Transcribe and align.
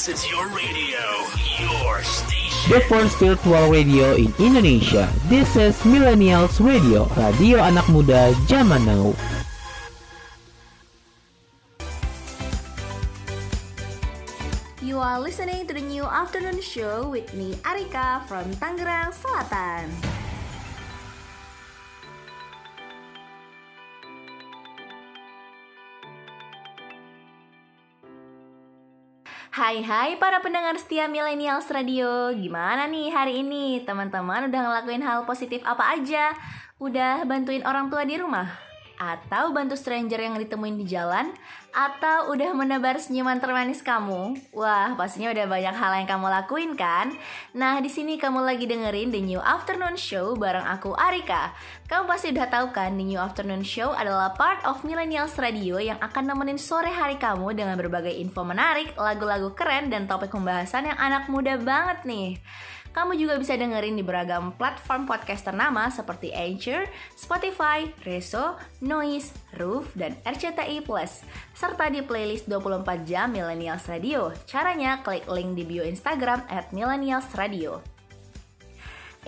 This 0.00 0.24
is 0.24 0.30
your 0.32 0.48
radio, 0.48 1.04
your 1.60 2.00
station. 2.00 2.72
The 2.72 2.80
first 2.88 3.20
virtual 3.20 3.68
radio 3.68 4.16
in 4.16 4.32
Indonesia. 4.40 5.12
This 5.28 5.60
is 5.60 5.76
Millennials 5.84 6.56
Radio, 6.56 7.04
radio 7.20 7.60
anak 7.60 7.84
muda 7.92 8.32
zaman 8.48 8.88
now. 8.88 9.12
You 14.80 14.96
are 15.04 15.20
listening 15.20 15.68
to 15.68 15.76
the 15.76 15.84
new 15.84 16.08
afternoon 16.08 16.64
show 16.64 17.04
with 17.04 17.36
me 17.36 17.60
Arika 17.68 18.24
from 18.24 18.48
Tangerang 18.56 19.12
Selatan. 19.12 19.92
Hai 29.60 29.84
hai 29.84 30.16
para 30.16 30.40
pendengar 30.40 30.72
setia 30.80 31.04
Millennials 31.04 31.68
Radio 31.68 32.32
Gimana 32.32 32.88
nih 32.88 33.12
hari 33.12 33.44
ini? 33.44 33.84
Teman-teman 33.84 34.48
udah 34.48 34.56
ngelakuin 34.56 35.04
hal 35.04 35.28
positif 35.28 35.60
apa 35.68 36.00
aja? 36.00 36.32
Udah 36.80 37.28
bantuin 37.28 37.60
orang 37.68 37.92
tua 37.92 38.08
di 38.08 38.16
rumah? 38.16 38.69
Atau 39.00 39.56
bantu 39.56 39.80
stranger 39.80 40.20
yang 40.20 40.36
ditemuin 40.36 40.76
di 40.76 40.84
jalan? 40.84 41.32
Atau 41.72 42.36
udah 42.36 42.52
menebar 42.52 43.00
senyuman 43.00 43.40
termanis 43.40 43.80
kamu? 43.80 44.36
Wah, 44.52 44.92
pastinya 44.92 45.32
udah 45.32 45.48
banyak 45.48 45.72
hal 45.72 45.92
yang 46.04 46.08
kamu 46.10 46.26
lakuin 46.28 46.76
kan? 46.76 47.16
Nah, 47.56 47.80
di 47.80 47.88
sini 47.88 48.20
kamu 48.20 48.44
lagi 48.44 48.68
dengerin 48.68 49.08
The 49.08 49.24
New 49.24 49.40
Afternoon 49.40 49.96
Show 49.96 50.36
bareng 50.36 50.68
aku 50.68 50.92
Arika. 50.92 51.56
Kamu 51.88 52.04
pasti 52.12 52.36
udah 52.36 52.52
tahu 52.52 52.76
kan, 52.76 52.92
The 53.00 53.06
New 53.08 53.16
Afternoon 53.16 53.64
Show 53.64 53.96
adalah 53.96 54.36
part 54.36 54.60
of 54.68 54.84
Millennials 54.84 55.40
Radio 55.40 55.80
yang 55.80 55.96
akan 56.04 56.36
nemenin 56.36 56.60
sore 56.60 56.92
hari 56.92 57.16
kamu 57.16 57.56
dengan 57.56 57.80
berbagai 57.80 58.12
info 58.12 58.44
menarik, 58.44 58.92
lagu-lagu 59.00 59.56
keren, 59.56 59.88
dan 59.88 60.04
topik 60.04 60.28
pembahasan 60.28 60.92
yang 60.92 60.98
anak 61.00 61.24
muda 61.32 61.56
banget 61.56 62.04
nih. 62.04 62.36
Kamu 62.90 63.14
juga 63.14 63.38
bisa 63.38 63.54
dengerin 63.54 63.94
di 63.94 64.02
beragam 64.02 64.50
platform 64.58 65.06
podcast 65.06 65.46
ternama 65.46 65.86
seperti 65.94 66.34
Anchor, 66.34 66.90
Spotify, 67.14 67.86
Reso, 68.02 68.58
Noise, 68.82 69.30
Roof, 69.54 69.94
dan 69.94 70.18
RCTI 70.26 70.82
Plus, 70.82 71.22
serta 71.54 71.86
di 71.86 72.02
playlist 72.02 72.50
24 72.50 73.06
jam 73.06 73.30
Millennials 73.30 73.86
Radio. 73.86 74.34
Caranya 74.50 75.06
klik 75.06 75.28
link 75.30 75.54
di 75.54 75.62
bio 75.62 75.86
Instagram 75.86 76.42
at 76.50 76.74
Radio. 77.38 77.99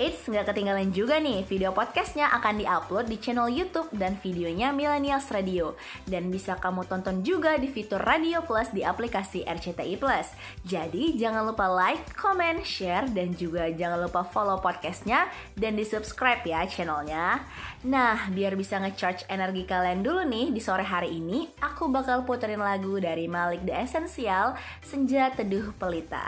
Eits, 0.03 0.27
nggak 0.27 0.51
ketinggalan 0.51 0.91
juga 0.91 1.23
nih, 1.23 1.47
video 1.47 1.71
podcastnya 1.71 2.27
akan 2.35 2.59
diupload 2.59 3.07
di 3.07 3.23
channel 3.23 3.47
YouTube 3.47 3.87
dan 3.95 4.19
videonya 4.19 4.75
Millennials 4.75 5.31
Radio. 5.31 5.79
Dan 6.03 6.27
bisa 6.27 6.59
kamu 6.59 6.91
tonton 6.91 7.23
juga 7.23 7.55
di 7.55 7.71
fitur 7.71 8.03
Radio 8.03 8.43
Plus 8.43 8.67
di 8.75 8.83
aplikasi 8.83 9.47
RCTI 9.47 9.95
Plus. 10.03 10.35
Jadi 10.67 11.15
jangan 11.15 11.47
lupa 11.47 11.71
like, 11.71 12.19
comment, 12.19 12.67
share, 12.67 13.07
dan 13.15 13.31
juga 13.39 13.71
jangan 13.71 14.03
lupa 14.03 14.27
follow 14.27 14.59
podcastnya 14.59 15.31
dan 15.55 15.79
di 15.79 15.87
subscribe 15.87 16.43
ya 16.43 16.67
channelnya. 16.67 17.39
Nah, 17.87 18.27
biar 18.27 18.59
bisa 18.59 18.83
ngecharge 18.83 19.31
energi 19.31 19.63
kalian 19.71 20.03
dulu 20.03 20.27
nih 20.27 20.51
di 20.51 20.59
sore 20.59 20.83
hari 20.83 21.15
ini, 21.15 21.47
aku 21.63 21.87
bakal 21.87 22.27
puterin 22.27 22.59
lagu 22.59 22.99
dari 22.99 23.31
Malik 23.31 23.63
The 23.63 23.87
Essential, 23.87 24.59
Senja 24.83 25.31
Teduh 25.31 25.71
Pelita. 25.79 26.27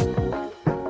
Kita 0.00 0.81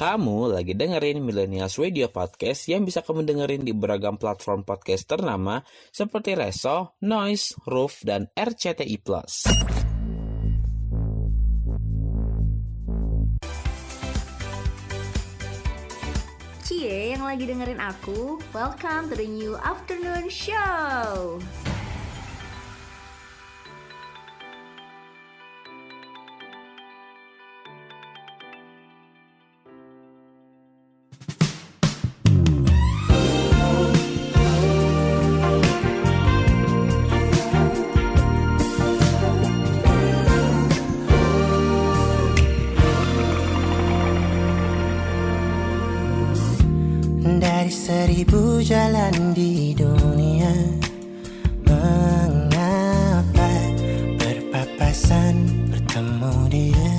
Kamu 0.00 0.56
lagi 0.56 0.72
dengerin 0.72 1.20
Millennials 1.20 1.76
Radio 1.76 2.08
Podcast 2.08 2.64
yang 2.72 2.88
bisa 2.88 3.04
kamu 3.04 3.20
dengerin 3.20 3.68
di 3.68 3.76
beragam 3.76 4.16
platform 4.16 4.64
podcast 4.64 5.04
ternama 5.04 5.60
seperti 5.92 6.32
Reso, 6.32 6.96
Noise, 7.04 7.60
Roof, 7.68 8.00
dan 8.00 8.24
RCTI+. 8.32 8.96
Cie 16.64 17.12
yang 17.12 17.20
lagi 17.20 17.44
dengerin 17.44 17.84
aku, 17.84 18.40
welcome 18.56 19.12
to 19.12 19.20
the 19.20 19.28
new 19.28 19.52
afternoon 19.60 20.32
show. 20.32 21.36
Seribu 48.10 48.58
jalan 48.58 49.14
di 49.38 49.70
dunia. 49.70 50.50
Mengapa 51.62 53.54
berpapasan 54.18 55.38
bertemu 55.70 56.34
dia? 56.50 56.90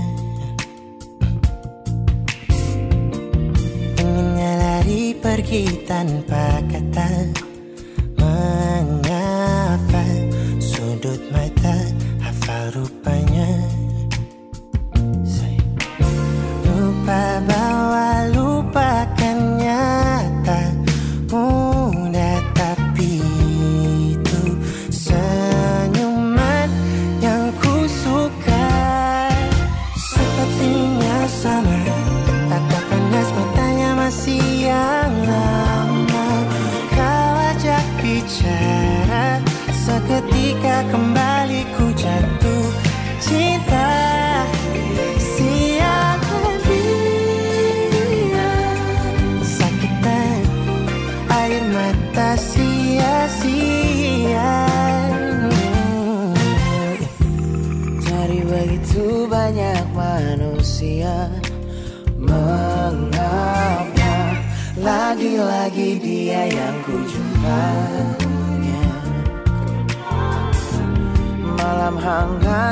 Inginnya 3.99 4.51
lari 4.55 5.11
pergi 5.19 5.83
tanpa 5.83 6.63
kata 6.71 7.40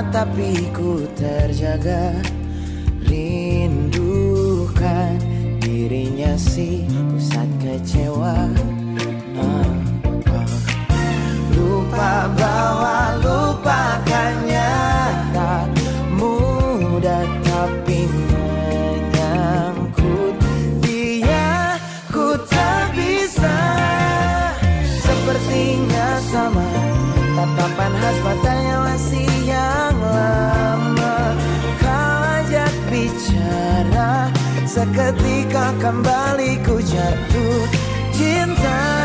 tapi 0.08 0.72
ku 0.72 1.04
terjaga 1.20 2.16
Rindukan 3.04 4.40
dirinya 5.60 6.40
si 6.40 6.88
pusat 7.12 7.50
kecewa 7.60 8.48
Nah, 9.36 9.44
ah. 9.44 10.48
Lupa 11.52 12.32
bahwa 12.32 13.20
lupakannya 13.20 14.39
Seketika 34.80 35.76
kembali 35.84 36.56
ku 36.64 36.80
jatuh 36.80 37.68
cinta 38.16 38.99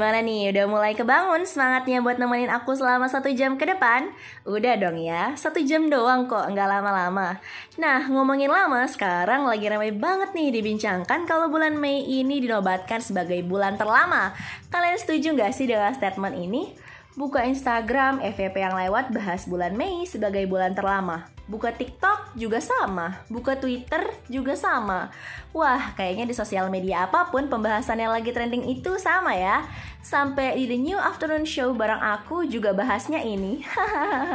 gimana 0.00 0.24
nih? 0.24 0.48
Udah 0.48 0.64
mulai 0.64 0.96
kebangun 0.96 1.44
semangatnya 1.44 2.00
buat 2.00 2.16
nemenin 2.16 2.48
aku 2.48 2.72
selama 2.72 3.04
satu 3.04 3.28
jam 3.36 3.60
ke 3.60 3.68
depan? 3.68 4.08
Udah 4.48 4.80
dong 4.80 4.96
ya, 4.96 5.36
satu 5.36 5.60
jam 5.60 5.92
doang 5.92 6.24
kok, 6.24 6.48
nggak 6.48 6.64
lama-lama. 6.64 7.36
Nah, 7.76 8.08
ngomongin 8.08 8.48
lama, 8.48 8.88
sekarang 8.88 9.44
lagi 9.44 9.68
ramai 9.68 9.92
banget 9.92 10.32
nih 10.32 10.56
dibincangkan 10.56 11.28
kalau 11.28 11.52
bulan 11.52 11.76
Mei 11.76 12.00
ini 12.00 12.40
dinobatkan 12.40 13.04
sebagai 13.04 13.44
bulan 13.44 13.76
terlama. 13.76 14.32
Kalian 14.72 14.96
setuju 14.96 15.36
nggak 15.36 15.52
sih 15.52 15.68
dengan 15.68 15.92
statement 15.92 16.32
ini? 16.32 16.72
Buka 17.12 17.44
Instagram, 17.44 18.24
FVP 18.24 18.56
yang 18.56 18.80
lewat 18.80 19.12
bahas 19.12 19.44
bulan 19.44 19.76
Mei 19.76 20.08
sebagai 20.08 20.48
bulan 20.48 20.72
terlama. 20.72 21.28
Buka 21.50 21.74
TikTok 21.74 22.38
juga 22.38 22.62
sama. 22.62 23.26
Buka 23.26 23.58
Twitter 23.58 24.06
juga 24.30 24.54
sama. 24.54 25.10
Wah, 25.50 25.90
kayaknya 25.98 26.30
di 26.30 26.34
sosial 26.38 26.70
media 26.70 27.10
apa 27.10 27.26
pun 27.26 27.50
pembahasan 27.50 27.98
yang 27.98 28.14
lagi 28.14 28.30
trending 28.30 28.70
itu 28.70 28.94
sama 29.02 29.34
ya. 29.34 29.66
Sampai 29.98 30.54
di 30.54 30.70
The 30.70 30.78
New 30.78 30.94
Afternoon 30.94 31.42
Show 31.42 31.74
bareng 31.74 31.98
aku 31.98 32.46
juga 32.46 32.70
bahasnya 32.70 33.18
ini. 33.26 33.66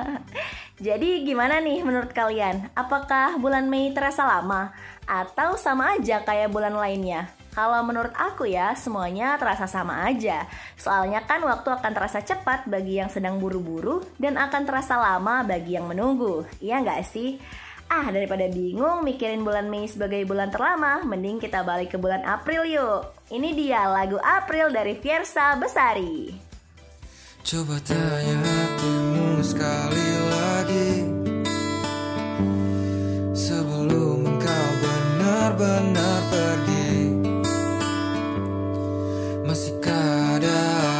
Jadi 0.86 1.24
gimana 1.24 1.64
nih 1.64 1.88
menurut 1.88 2.12
kalian? 2.12 2.68
Apakah 2.76 3.40
bulan 3.40 3.72
Mei 3.72 3.96
terasa 3.96 4.28
lama? 4.28 4.76
Atau 5.08 5.56
sama 5.56 5.96
aja 5.96 6.20
kayak 6.20 6.52
bulan 6.52 6.76
lainnya? 6.76 7.32
Kalau 7.56 7.80
menurut 7.88 8.12
aku 8.12 8.44
ya, 8.44 8.76
semuanya 8.76 9.40
terasa 9.40 9.64
sama 9.64 10.04
aja. 10.04 10.44
Soalnya 10.76 11.24
kan 11.24 11.40
waktu 11.40 11.72
akan 11.72 11.92
terasa 11.96 12.20
cepat 12.20 12.68
bagi 12.68 13.00
yang 13.00 13.08
sedang 13.08 13.40
buru-buru 13.40 14.04
dan 14.20 14.36
akan 14.36 14.68
terasa 14.68 15.00
lama 15.00 15.48
bagi 15.48 15.80
yang 15.80 15.88
menunggu. 15.88 16.44
Iya 16.60 16.84
nggak 16.84 17.02
sih? 17.08 17.40
Ah, 17.88 18.12
daripada 18.12 18.50
bingung 18.52 19.08
mikirin 19.08 19.48
bulan 19.48 19.72
Mei 19.72 19.88
sebagai 19.88 20.28
bulan 20.28 20.52
terlama, 20.52 21.06
mending 21.08 21.40
kita 21.40 21.64
balik 21.64 21.96
ke 21.96 21.98
bulan 22.02 22.28
April 22.28 22.68
yuk. 22.68 23.16
Ini 23.32 23.56
dia 23.56 23.88
lagu 23.88 24.20
April 24.20 24.76
dari 24.76 25.00
Fiersa 25.00 25.56
Besari. 25.56 26.36
Coba 27.46 27.78
tanya 27.86 28.42
hatimu 28.42 29.38
sekali 29.46 30.08
lagi 30.34 30.92
Sebelum 33.38 34.26
engkau 34.26 34.68
benar-benar 34.82 36.20
pergi 36.34 36.85
Masihkah 39.56 40.36
ada 40.36 40.95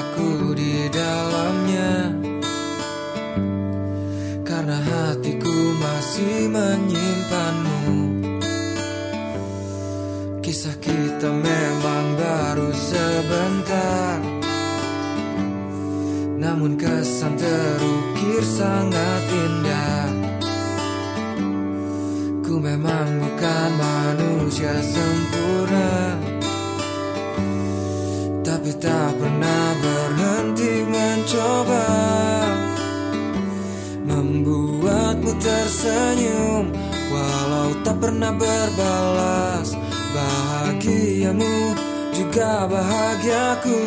juga 42.36 42.68
bahagiaku. 42.68 43.80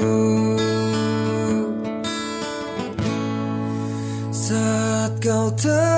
Saat 4.32 5.20
kau 5.20 5.52
terlalu 5.52 5.97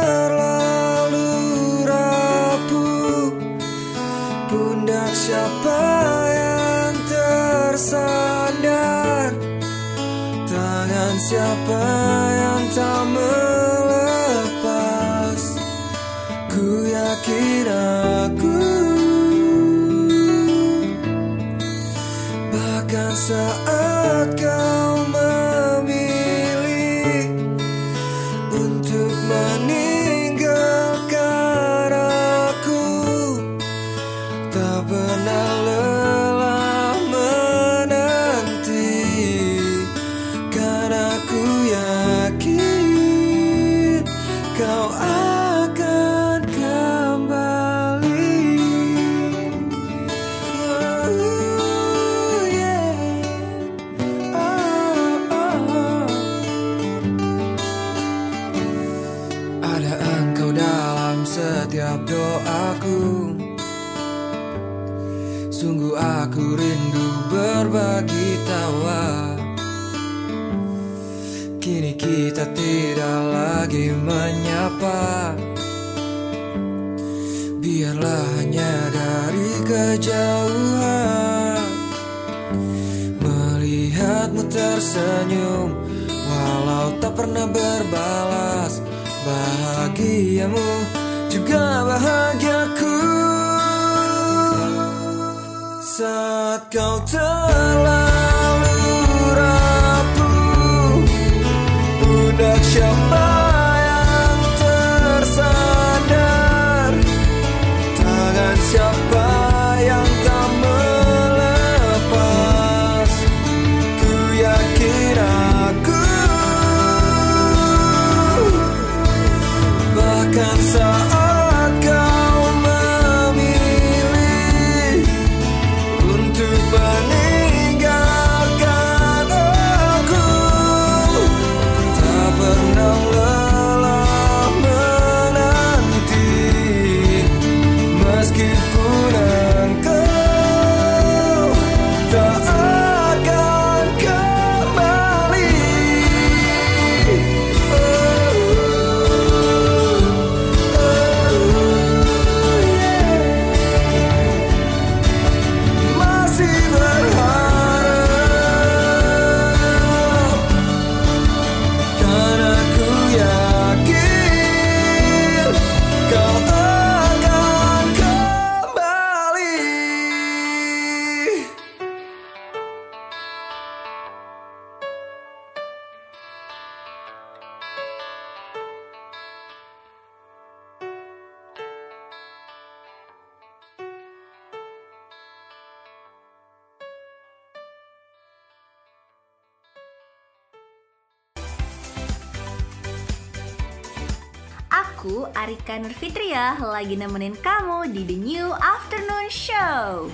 aku 195.70 195.78
Arika 195.78 195.86
Nurfitria 195.86 196.58
lagi 196.58 196.98
nemenin 196.98 197.38
kamu 197.38 197.94
di 197.94 198.02
The 198.02 198.18
New 198.18 198.50
Afternoon 198.58 199.30
Show. 199.30 200.10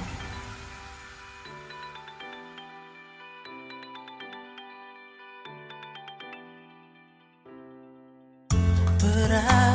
Berat 9.01 9.66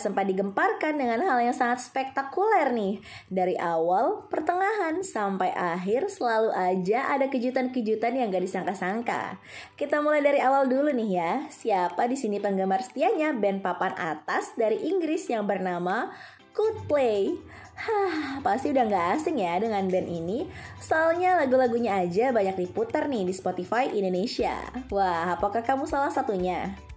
sempat 0.00 0.26
digemparkan 0.26 0.96
dengan 0.96 1.20
hal 1.22 1.38
yang 1.42 1.54
sangat 1.54 1.82
spektakuler 1.84 2.72
nih. 2.74 2.98
Dari 3.30 3.54
awal, 3.60 4.26
pertengahan, 4.26 5.02
sampai 5.04 5.52
akhir 5.52 6.10
selalu 6.10 6.50
aja 6.54 7.12
ada 7.12 7.28
kejutan-kejutan 7.28 8.16
yang 8.16 8.32
gak 8.32 8.42
disangka-sangka. 8.46 9.38
Kita 9.78 10.00
mulai 10.00 10.24
dari 10.24 10.40
awal 10.42 10.66
dulu 10.66 10.90
nih 10.90 11.10
ya. 11.14 11.32
Siapa 11.50 12.08
di 12.10 12.16
sini 12.16 12.40
penggemar 12.40 12.82
setianya 12.82 13.36
band 13.36 13.60
papan 13.60 13.94
atas 13.98 14.56
dari 14.56 14.80
Inggris 14.86 15.28
yang 15.30 15.44
bernama 15.44 16.10
Coldplay. 16.56 17.38
Hah, 17.78 18.42
pasti 18.42 18.74
udah 18.74 18.90
gak 18.90 19.22
asing 19.22 19.38
ya 19.38 19.54
dengan 19.62 19.86
band 19.86 20.10
ini. 20.10 20.50
Soalnya 20.82 21.38
lagu-lagunya 21.38 22.02
aja 22.02 22.34
banyak 22.34 22.66
diputar 22.66 23.06
nih 23.06 23.22
di 23.22 23.30
Spotify 23.30 23.86
Indonesia. 23.86 24.58
Wah, 24.90 25.38
apakah 25.38 25.62
kamu 25.62 25.86
salah 25.86 26.10
satunya? 26.10 26.87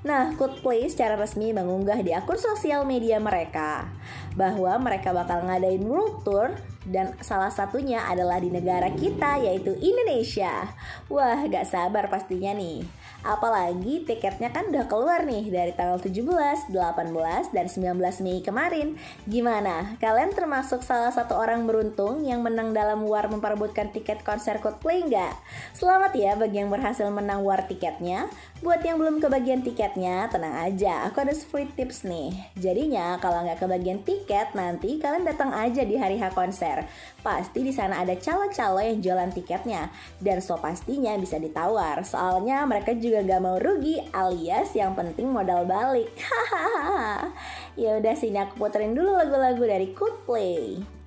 Nah, 0.00 0.32
Coldplay 0.32 0.88
secara 0.88 1.12
resmi 1.12 1.52
mengunggah 1.52 2.00
di 2.00 2.16
akun 2.16 2.40
sosial 2.40 2.88
media 2.88 3.20
mereka 3.20 3.84
bahwa 4.32 4.72
mereka 4.80 5.12
bakal 5.12 5.44
ngadain 5.44 5.84
world 5.84 6.24
tour 6.24 6.56
dan 6.88 7.12
salah 7.20 7.52
satunya 7.52 8.00
adalah 8.08 8.40
di 8.40 8.48
negara 8.48 8.88
kita 8.96 9.36
yaitu 9.44 9.76
Indonesia. 9.76 10.72
Wah, 11.12 11.44
gak 11.44 11.68
sabar 11.68 12.08
pastinya 12.08 12.56
nih. 12.56 12.80
Apalagi 13.20 14.08
tiketnya 14.08 14.48
kan 14.48 14.72
udah 14.72 14.88
keluar 14.88 15.28
nih 15.28 15.52
dari 15.52 15.76
tanggal 15.76 16.00
17, 16.00 16.72
18, 16.72 17.52
dan 17.52 17.66
19 17.68 18.24
Mei 18.24 18.40
kemarin. 18.40 18.96
Gimana? 19.28 20.00
Kalian 20.00 20.32
termasuk 20.32 20.80
salah 20.80 21.12
satu 21.12 21.36
orang 21.36 21.68
beruntung 21.68 22.24
yang 22.24 22.40
menang 22.40 22.72
dalam 22.72 23.04
war 23.04 23.28
memperebutkan 23.28 23.92
tiket 23.92 24.24
konser 24.24 24.56
Coldplay 24.64 25.04
nggak? 25.04 25.36
Selamat 25.76 26.16
ya 26.16 26.32
bagi 26.40 26.64
yang 26.64 26.72
berhasil 26.72 27.04
menang 27.12 27.44
war 27.44 27.68
tiketnya. 27.68 28.32
Buat 28.60 28.84
yang 28.84 29.00
belum 29.00 29.24
kebagian 29.24 29.64
tiketnya, 29.64 30.28
tenang 30.28 30.52
aja, 30.52 31.08
aku 31.08 31.24
ada 31.24 31.32
free 31.32 31.64
tips 31.80 32.04
nih. 32.04 32.28
Jadinya 32.60 33.16
kalau 33.16 33.40
nggak 33.40 33.56
kebagian 33.56 34.04
tiket, 34.04 34.52
nanti 34.52 35.00
kalian 35.00 35.24
datang 35.24 35.48
aja 35.48 35.80
di 35.80 35.96
hari 35.96 36.20
H 36.20 36.28
konser. 36.36 36.84
Pasti 37.24 37.64
di 37.64 37.72
sana 37.72 38.04
ada 38.04 38.12
calo-calo 38.20 38.84
yang 38.84 39.00
jualan 39.00 39.32
tiketnya, 39.32 39.88
dan 40.20 40.44
so 40.44 40.60
pastinya 40.60 41.16
bisa 41.16 41.40
ditawar. 41.40 42.04
Soalnya 42.04 42.68
mereka 42.68 42.92
juga 42.92 43.24
nggak 43.24 43.40
mau 43.40 43.56
rugi, 43.56 43.96
alias 44.12 44.76
yang 44.76 44.92
penting 44.92 45.32
modal 45.32 45.64
balik. 45.64 46.12
Hahaha. 46.28 47.32
ya 47.80 47.96
udah 47.96 48.12
sini 48.12 48.44
aku 48.44 48.60
puterin 48.60 48.92
dulu 48.92 49.16
lagu-lagu 49.16 49.64
dari 49.64 49.96
Coldplay. 49.96 50.99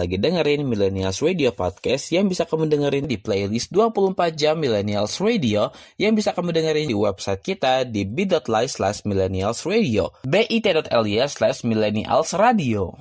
lagi 0.00 0.16
dengerin 0.16 0.64
Millennials 0.64 1.20
Radio 1.20 1.52
Podcast 1.52 2.08
yang 2.08 2.24
bisa 2.24 2.48
kamu 2.48 2.72
dengerin 2.72 3.04
di 3.04 3.20
playlist 3.20 3.68
24 3.68 4.32
jam 4.32 4.56
Millennials 4.56 5.20
Radio 5.20 5.68
yang 6.00 6.16
bisa 6.16 6.32
kamu 6.32 6.56
dengerin 6.56 6.88
di 6.88 6.96
website 6.96 7.44
kita 7.44 7.84
di 7.84 8.08
bit.ly 8.08 8.64
slash 8.64 9.04
millennials 9.04 9.68
radio 9.68 10.08
bit.ly 10.24 11.20
slash 11.28 11.60
millennials 11.68 12.32
radio 12.32 12.96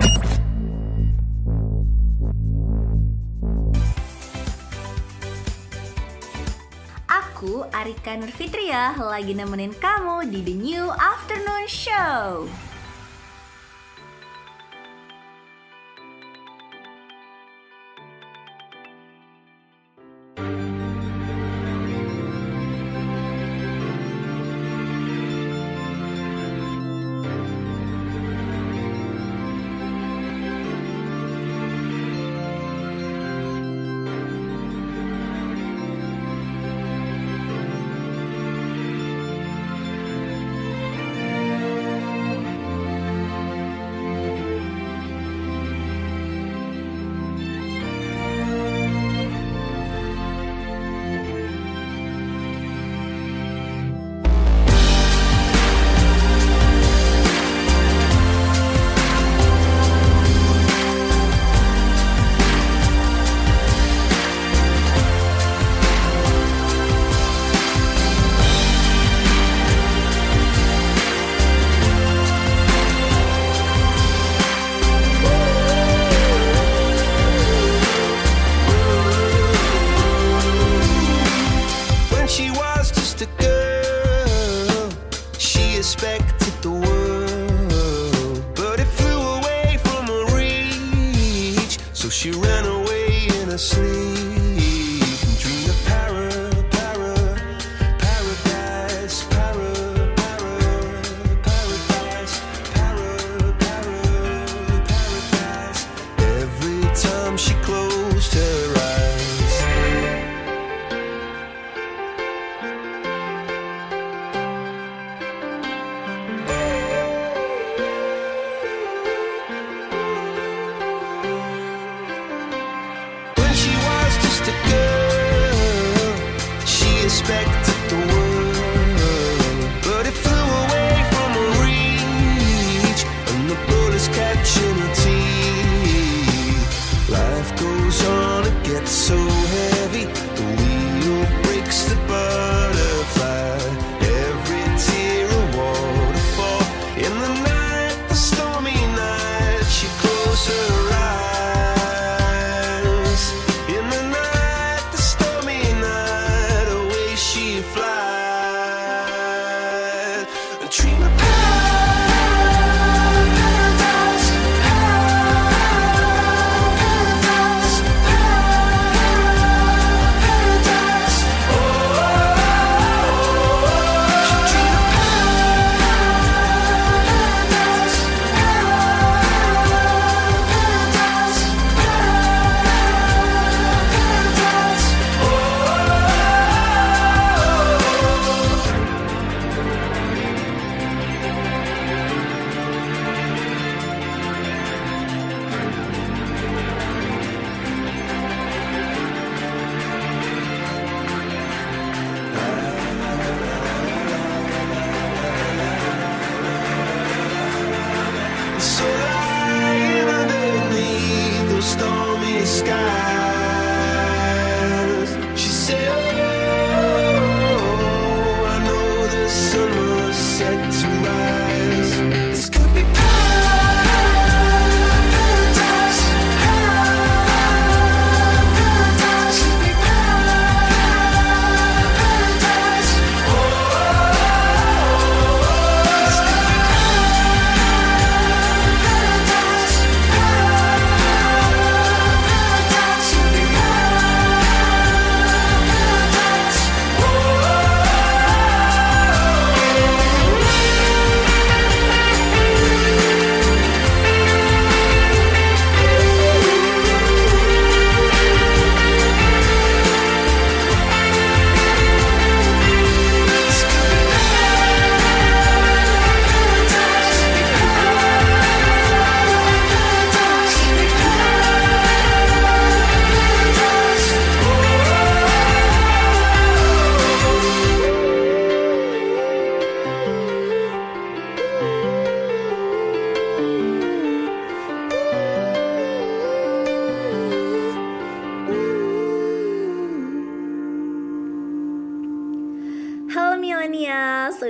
Aku 7.39 7.63
Arika 7.71 8.19
Nurfitria 8.19 8.99
lagi 8.99 9.31
nemenin 9.31 9.71
kamu 9.71 10.27
di 10.27 10.43
The 10.43 10.55
New 10.59 10.91
Afternoon 10.91 11.65
Show. 11.71 12.51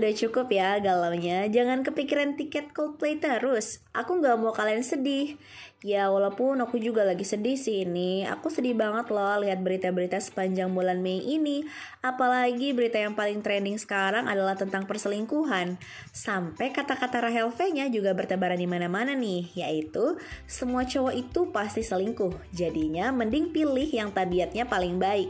Sudah 0.09 0.25
cukup 0.25 0.49
ya 0.49 0.81
galaunya. 0.81 1.45
Jangan 1.53 1.85
kepikiran 1.85 2.33
tiket 2.33 2.73
Coldplay 2.73 3.21
terus. 3.21 3.85
Aku 3.93 4.17
nggak 4.17 4.41
mau 4.41 4.49
kalian 4.49 4.81
sedih. 4.81 5.37
Ya 5.85 6.09
walaupun 6.09 6.57
aku 6.65 6.81
juga 6.81 7.05
lagi 7.05 7.21
sedih 7.21 7.53
sih 7.53 7.85
ini. 7.85 8.25
Aku 8.25 8.49
sedih 8.49 8.73
banget 8.73 9.13
loh 9.13 9.37
lihat 9.45 9.61
berita-berita 9.61 10.17
sepanjang 10.17 10.73
bulan 10.73 11.05
Mei 11.05 11.21
ini. 11.21 11.61
Apalagi 12.01 12.73
berita 12.73 12.97
yang 12.97 13.13
paling 13.13 13.45
trending 13.45 13.77
sekarang 13.77 14.25
adalah 14.25 14.57
tentang 14.57 14.89
perselingkuhan. 14.89 15.77
Sampai 16.09 16.73
kata-kata 16.73 17.29
Rahel 17.29 17.53
V-nya 17.53 17.85
juga 17.93 18.17
bertebaran 18.17 18.57
di 18.57 18.65
mana-mana 18.65 19.13
nih, 19.13 19.45
yaitu 19.53 20.17
semua 20.49 20.89
cowok 20.89 21.13
itu 21.13 21.53
pasti 21.53 21.85
selingkuh. 21.85 22.33
Jadinya 22.49 23.13
mending 23.13 23.53
pilih 23.53 23.85
yang 23.93 24.09
tabiatnya 24.09 24.65
paling 24.65 24.97
baik. 24.97 25.29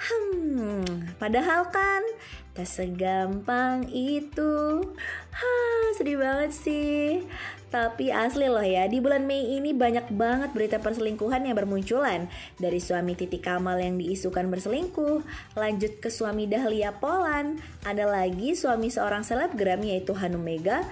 Hmm, 0.00 1.12
padahal 1.20 1.68
kan 1.68 2.00
tak 2.56 2.64
segampang 2.64 3.84
itu. 3.92 4.80
Hah, 5.28 5.84
sedih 5.92 6.16
banget 6.16 6.56
sih. 6.56 7.20
Tapi 7.70 8.10
asli 8.10 8.50
loh 8.50 8.64
ya, 8.64 8.90
di 8.90 8.98
bulan 8.98 9.30
Mei 9.30 9.60
ini 9.60 9.70
banyak 9.70 10.10
banget 10.10 10.50
berita 10.50 10.82
perselingkuhan 10.82 11.46
yang 11.46 11.54
bermunculan. 11.54 12.26
Dari 12.58 12.80
suami 12.82 13.14
Titi 13.14 13.38
Kamal 13.38 13.78
yang 13.78 13.94
diisukan 13.94 14.50
berselingkuh, 14.50 15.22
lanjut 15.54 16.02
ke 16.02 16.10
suami 16.10 16.50
Dahlia 16.50 16.96
Polan, 16.98 17.62
ada 17.86 18.10
lagi 18.10 18.58
suami 18.58 18.90
seorang 18.90 19.22
selebgram 19.22 19.86
yaitu 19.86 20.18
Hanum 20.18 20.42
Mega, 20.42 20.82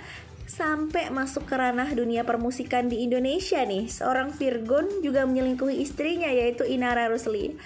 sampai 0.48 1.10
masuk 1.10 1.44
ke 1.44 1.54
ranah 1.58 1.90
dunia 1.92 2.22
permusikan 2.22 2.86
di 2.86 3.02
Indonesia 3.02 3.58
nih. 3.66 3.90
Seorang 3.90 4.32
Virgon 4.38 5.02
juga 5.02 5.26
menyelingkuhi 5.28 5.82
istrinya 5.82 6.30
yaitu 6.30 6.62
Inara 6.62 7.10
Rusli. 7.10 7.58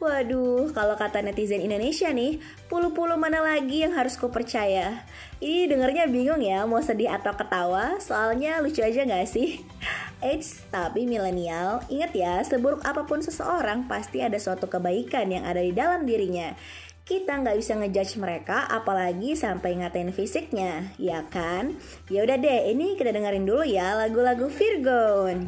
Waduh, 0.00 0.72
kalau 0.72 0.96
kata 0.96 1.20
netizen 1.20 1.60
Indonesia 1.60 2.08
nih, 2.08 2.40
puluh-puluh 2.72 3.20
mana 3.20 3.44
lagi 3.44 3.84
yang 3.84 3.92
harus 3.92 4.16
ku 4.16 4.32
percaya? 4.32 5.04
Ini 5.44 5.68
dengernya 5.68 6.08
bingung 6.08 6.40
ya, 6.40 6.64
mau 6.64 6.80
sedih 6.80 7.12
atau 7.12 7.36
ketawa, 7.36 8.00
soalnya 8.00 8.64
lucu 8.64 8.80
aja 8.80 9.04
gak 9.04 9.28
sih? 9.28 9.60
Eits, 10.24 10.64
tapi 10.72 11.04
milenial, 11.04 11.84
ingat 11.92 12.16
ya, 12.16 12.40
seburuk 12.40 12.80
apa 12.80 13.04
pun 13.04 13.20
seseorang 13.20 13.84
pasti 13.92 14.24
ada 14.24 14.40
suatu 14.40 14.72
kebaikan 14.72 15.28
yang 15.28 15.44
ada 15.44 15.60
di 15.60 15.76
dalam 15.76 16.08
dirinya. 16.08 16.56
Kita 17.04 17.36
nggak 17.36 17.60
bisa 17.60 17.76
ngejudge 17.76 18.16
mereka, 18.16 18.72
apalagi 18.72 19.36
sampai 19.36 19.84
ngatain 19.84 20.16
fisiknya, 20.16 20.96
ya 20.96 21.28
kan? 21.28 21.76
Ya 22.08 22.24
udah 22.24 22.40
deh, 22.40 22.72
ini 22.72 22.96
kita 22.96 23.12
dengerin 23.12 23.44
dulu 23.44 23.68
ya 23.68 23.92
lagu-lagu 24.00 24.48
Virgon. 24.48 25.44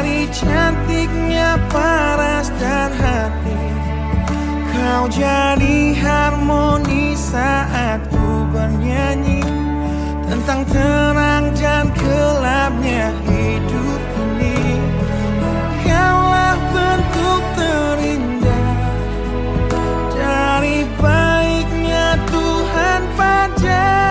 Dari 0.00 0.24
cantiknya 0.32 1.60
paras 1.68 2.48
dan 2.56 2.88
hati. 2.88 3.60
Kau 4.72 5.04
jadi 5.12 5.92
harmoni 5.92 7.12
saat 7.12 8.00
ku 8.08 8.48
bernyanyi 8.48 9.44
Tentang 10.24 10.64
terang 10.72 11.52
dan 11.52 11.92
gelapnya 11.92 13.12
hidup 13.28 14.02
ini. 14.40 14.80
Kaulah 15.84 16.56
bentuk 16.72 17.42
terindah 17.60 18.72
Dari 20.16 20.88
baiknya 20.96 22.16
Tuhan 22.24 23.00
padaku 23.20 24.09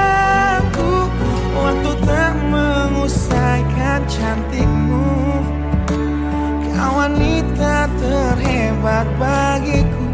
terhebat 8.79 9.03
bagiku. 9.19 10.07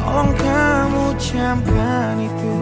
Tolong 0.00 0.32
kamu 0.40 1.12
camkan 1.20 2.16
itu. 2.24 2.56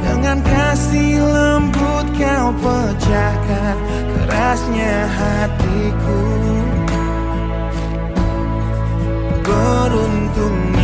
Dengan 0.05 0.45
kasih 0.45 1.25
lembut 1.25 2.05
kau 2.21 2.53
pecahkan 2.61 3.96
kerasnya 4.47 5.11
hatiku. 5.11 6.19
Beruntungnya 9.43 10.76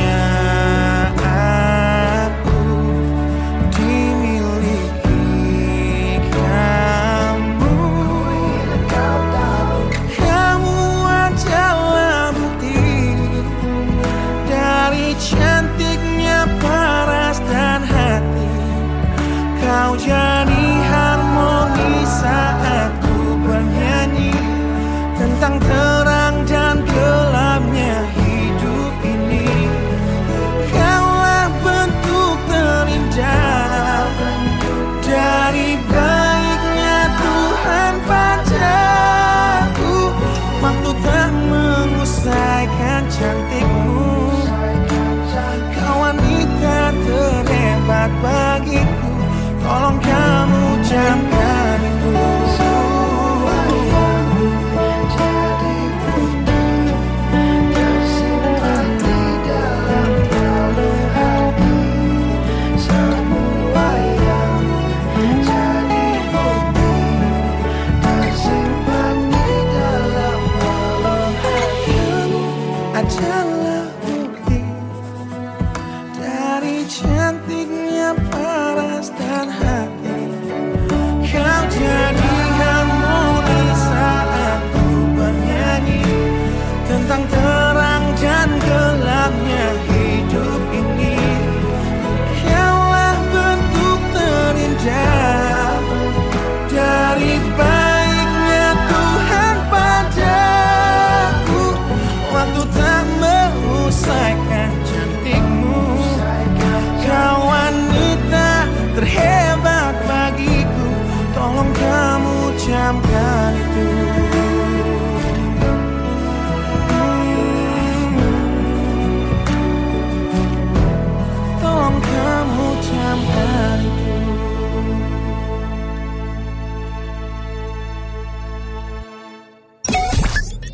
camkan 112.62 113.54
itu 113.58 114.01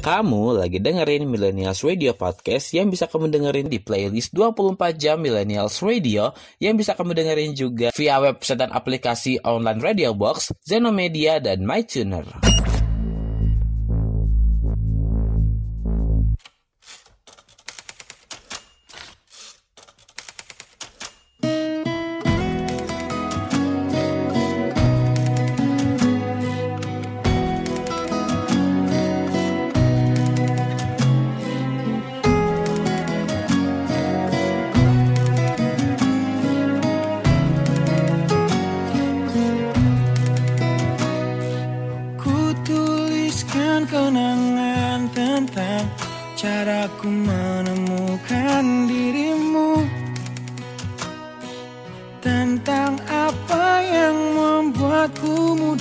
Kamu 0.09 0.57
lagi 0.57 0.81
dengerin 0.81 1.29
Millennials 1.29 1.85
Radio 1.85 2.17
Podcast 2.17 2.73
yang 2.73 2.89
bisa 2.89 3.05
kamu 3.13 3.29
dengerin 3.29 3.69
di 3.69 3.77
playlist 3.77 4.33
24 4.33 4.97
jam 4.97 5.21
Millennials 5.21 5.85
Radio 5.85 6.33
yang 6.57 6.81
bisa 6.81 6.97
kamu 6.97 7.13
dengerin 7.13 7.53
juga 7.53 7.93
via 7.93 8.17
website 8.17 8.57
dan 8.57 8.73
aplikasi 8.73 9.37
online 9.45 9.85
Radio 9.85 10.17
Box, 10.17 10.49
Zenomedia, 10.65 11.45
dan 11.45 11.61
MyTuner. 11.61 12.25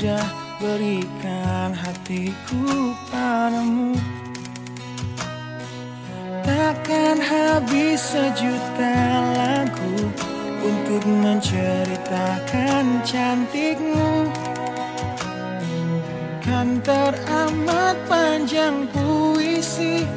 Mudah 0.08 0.32
berikan 0.64 1.76
hatiku 1.76 2.96
padamu. 3.12 3.92
Takkan 6.48 7.20
habis 7.20 8.16
sejuta 8.16 8.96
lagu 9.36 10.08
untuk 10.64 11.04
menceritakan 11.04 13.04
cantikmu. 13.04 14.32
Kan 16.40 16.80
teramat 16.88 18.00
panjang 18.08 18.88
puisi 18.96 20.08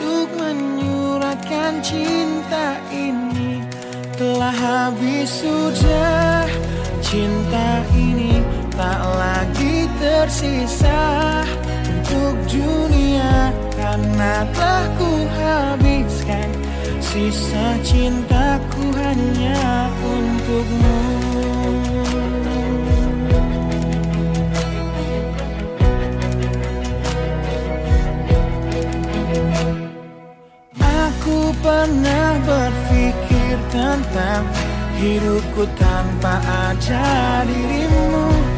Untuk 0.00 0.32
menyuratkan 0.40 1.84
cinta 1.84 2.80
ini. 2.88 3.60
Telah 4.16 4.56
habis 4.56 5.44
sudah 5.44 6.48
Cinta 7.04 7.84
ini 7.92 8.53
tak 8.74 9.00
lagi 9.18 9.86
tersisa 10.02 11.02
Untuk 11.86 12.34
dunia 12.50 13.54
Karena 13.74 14.42
telah 14.50 14.86
ku 14.98 15.12
habiskan. 15.38 16.50
Sisa 16.98 17.78
cintaku 17.86 18.90
hanya 18.98 19.86
untukmu. 20.02 20.98
Aku 30.82 31.54
pernah 31.62 32.34
berpikir 32.42 33.62
tentang 33.70 34.42
hidupku 34.98 35.62
tanpa 35.78 36.42
ada 36.42 37.46
dirimu 37.46 38.53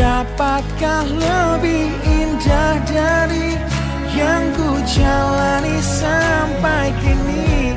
Dapatkah 0.00 1.04
lebih 1.04 1.92
indah 2.08 2.80
dari 2.88 3.52
yang 4.16 4.48
ku 4.56 4.80
jalani 4.88 5.76
sampai 5.84 6.88
kini? 7.04 7.76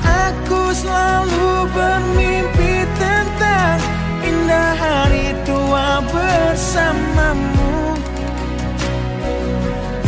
Aku 0.00 0.72
selalu 0.72 1.68
bermimpi 1.76 2.88
tentang 2.96 3.76
indah 4.24 4.72
hari 4.80 5.36
tua 5.44 6.00
bersamamu. 6.08 8.00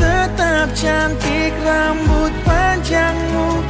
Tetap 0.00 0.72
cantik 0.72 1.52
rambut 1.60 2.32
panjangmu 2.48 3.60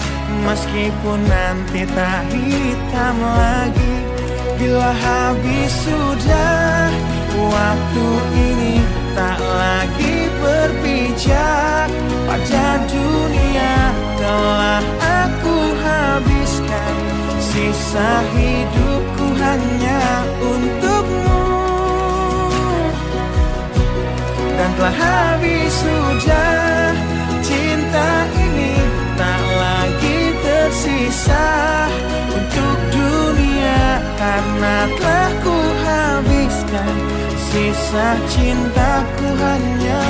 Meskipun 0.46 1.26
nanti 1.26 1.82
tak 1.90 2.22
hitam 2.30 3.16
lagi 3.18 4.09
Bila 4.60 4.92
habis 4.92 5.72
sudah 5.88 6.92
Waktu 7.40 8.06
ini 8.36 8.76
tak 9.16 9.40
lagi 9.40 10.28
berpijak. 10.36 11.88
Pada 12.28 12.66
dunia 12.84 13.74
telah 14.20 14.84
aku 15.00 15.56
habiskan. 15.80 16.94
Sisa 17.40 18.20
hidupku 18.36 19.26
hanya 19.40 20.28
untukmu. 20.44 21.44
Dan 24.60 24.70
telah 24.76 24.96
habis 25.00 25.72
sudah 25.72 26.92
cinta 27.40 28.10
ini 28.36 28.76
tak 29.16 29.42
lagi 29.56 30.18
tersisa 30.44 31.79
karena 34.20 34.84
telah 35.00 35.32
ku 35.40 35.56
habiskan 35.80 36.96
sisa 37.48 38.08
cintaku 38.28 39.28
hanya 39.40 40.00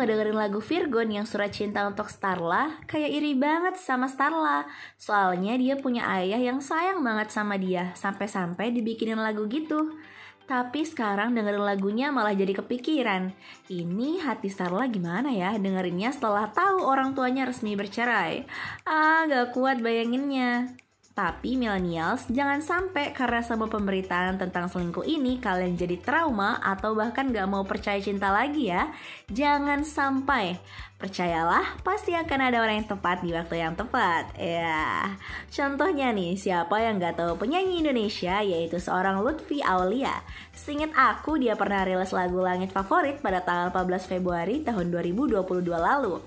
ngedengerin 0.00 0.32
lagu 0.32 0.64
Virgon 0.64 1.12
yang 1.12 1.28
surat 1.28 1.52
cinta 1.52 1.84
untuk 1.84 2.08
Starla 2.08 2.80
Kayak 2.88 3.10
iri 3.12 3.36
banget 3.36 3.76
sama 3.76 4.08
Starla 4.08 4.64
Soalnya 4.96 5.60
dia 5.60 5.76
punya 5.76 6.08
ayah 6.16 6.40
yang 6.40 6.64
sayang 6.64 7.04
banget 7.04 7.28
sama 7.28 7.60
dia 7.60 7.92
Sampai-sampai 7.92 8.72
dibikinin 8.72 9.20
lagu 9.20 9.44
gitu 9.52 10.00
Tapi 10.48 10.82
sekarang 10.82 11.36
dengerin 11.36 11.62
lagunya 11.62 12.10
malah 12.10 12.34
jadi 12.34 12.58
kepikiran. 12.58 13.30
Ini 13.70 14.18
hati 14.26 14.50
Starla 14.50 14.90
gimana 14.90 15.30
ya 15.30 15.54
dengerinnya 15.54 16.10
setelah 16.10 16.50
tahu 16.50 16.82
orang 16.82 17.14
tuanya 17.14 17.46
resmi 17.46 17.78
bercerai? 17.78 18.50
Ah, 18.82 19.30
gak 19.30 19.54
kuat 19.54 19.78
bayanginnya. 19.78 20.74
Tapi 21.10 21.58
millennials, 21.58 22.30
jangan 22.30 22.62
sampai 22.62 23.10
karena 23.10 23.42
sama 23.42 23.66
pemberitaan 23.66 24.38
tentang 24.38 24.70
selingkuh 24.70 25.02
ini 25.02 25.42
kalian 25.42 25.74
jadi 25.74 25.98
trauma 25.98 26.62
atau 26.62 26.94
bahkan 26.94 27.34
gak 27.34 27.50
mau 27.50 27.66
percaya 27.66 27.98
cinta 27.98 28.30
lagi 28.30 28.70
ya. 28.70 28.94
Jangan 29.26 29.82
sampai. 29.82 30.62
Percayalah, 31.00 31.80
pasti 31.82 32.12
akan 32.14 32.40
ada 32.52 32.60
orang 32.62 32.84
yang 32.84 32.90
tepat 32.92 33.24
di 33.26 33.34
waktu 33.34 33.58
yang 33.58 33.74
tepat. 33.74 34.36
Ya, 34.38 35.16
contohnya 35.50 36.14
nih, 36.14 36.38
siapa 36.38 36.78
yang 36.78 37.02
gak 37.02 37.18
tahu 37.18 37.40
penyanyi 37.42 37.82
Indonesia 37.82 38.38
yaitu 38.46 38.78
seorang 38.78 39.18
Lutfi 39.24 39.64
Aulia. 39.66 40.14
Seingat 40.54 40.94
aku, 40.94 41.42
dia 41.42 41.58
pernah 41.58 41.82
rilis 41.82 42.14
lagu 42.14 42.38
Langit 42.38 42.70
Favorit 42.70 43.18
pada 43.18 43.42
tanggal 43.42 43.74
14 43.74 44.06
Februari 44.06 44.62
tahun 44.62 44.94
2022 44.94 45.42
lalu. 45.74 46.22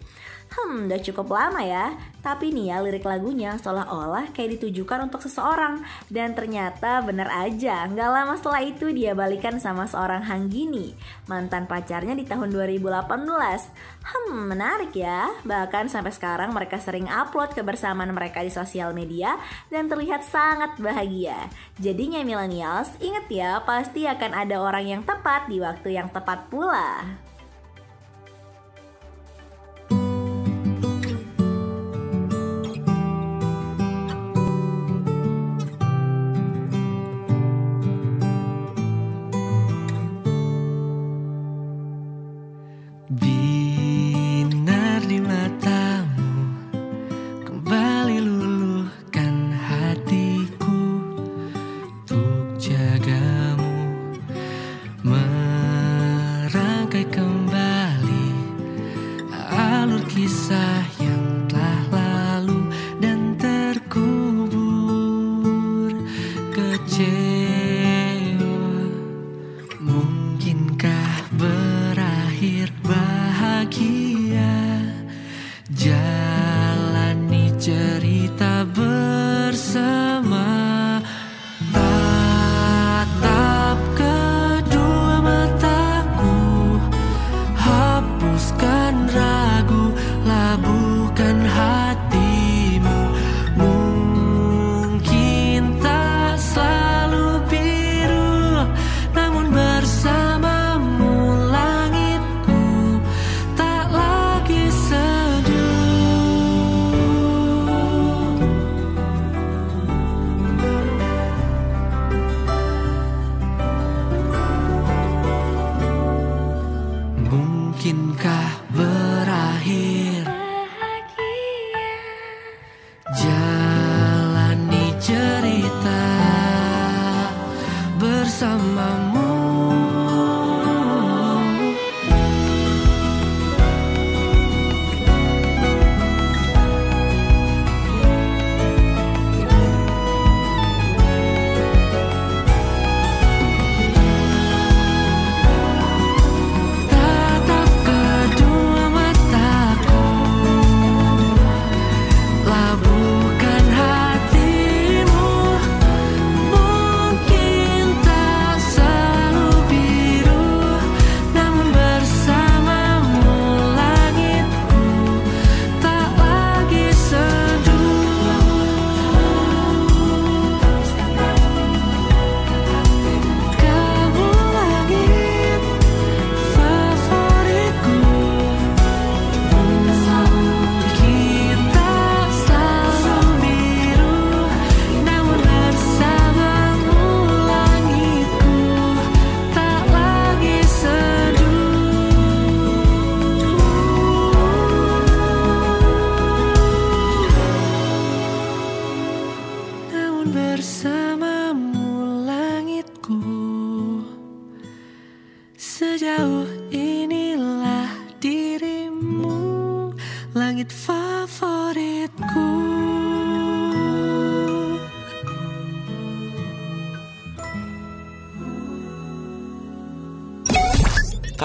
Hmm, 0.54 0.86
udah 0.86 1.02
cukup 1.02 1.34
lama 1.34 1.66
ya. 1.66 1.98
Tapi 2.22 2.54
nih 2.54 2.70
ya 2.70 2.78
lirik 2.86 3.02
lagunya 3.02 3.58
seolah-olah 3.58 4.30
kayak 4.38 4.62
ditujukan 4.62 5.10
untuk 5.10 5.26
seseorang. 5.26 5.82
Dan 6.14 6.38
ternyata 6.38 7.02
bener 7.02 7.26
aja, 7.26 7.90
nggak 7.90 8.10
lama 8.14 8.38
setelah 8.38 8.62
itu 8.62 8.94
dia 8.94 9.18
balikan 9.18 9.58
sama 9.58 9.90
seorang 9.90 10.22
Hanggini, 10.22 10.94
mantan 11.26 11.66
pacarnya 11.66 12.14
di 12.14 12.22
tahun 12.30 12.54
2018. 12.54 12.86
Hmm, 14.06 14.46
menarik 14.46 14.94
ya. 14.94 15.34
Bahkan 15.42 15.90
sampai 15.90 16.14
sekarang 16.14 16.54
mereka 16.54 16.78
sering 16.78 17.10
upload 17.10 17.58
kebersamaan 17.58 18.14
mereka 18.14 18.46
di 18.46 18.54
sosial 18.54 18.94
media 18.94 19.42
dan 19.74 19.90
terlihat 19.90 20.22
sangat 20.22 20.78
bahagia. 20.78 21.50
Jadinya 21.82 22.22
millennials, 22.22 22.94
inget 23.02 23.26
ya, 23.26 23.58
pasti 23.66 24.06
akan 24.06 24.38
ada 24.38 24.62
orang 24.62 24.86
yang 24.86 25.02
tepat 25.02 25.50
di 25.50 25.58
waktu 25.58 25.98
yang 25.98 26.14
tepat 26.14 26.46
pula. 26.54 27.02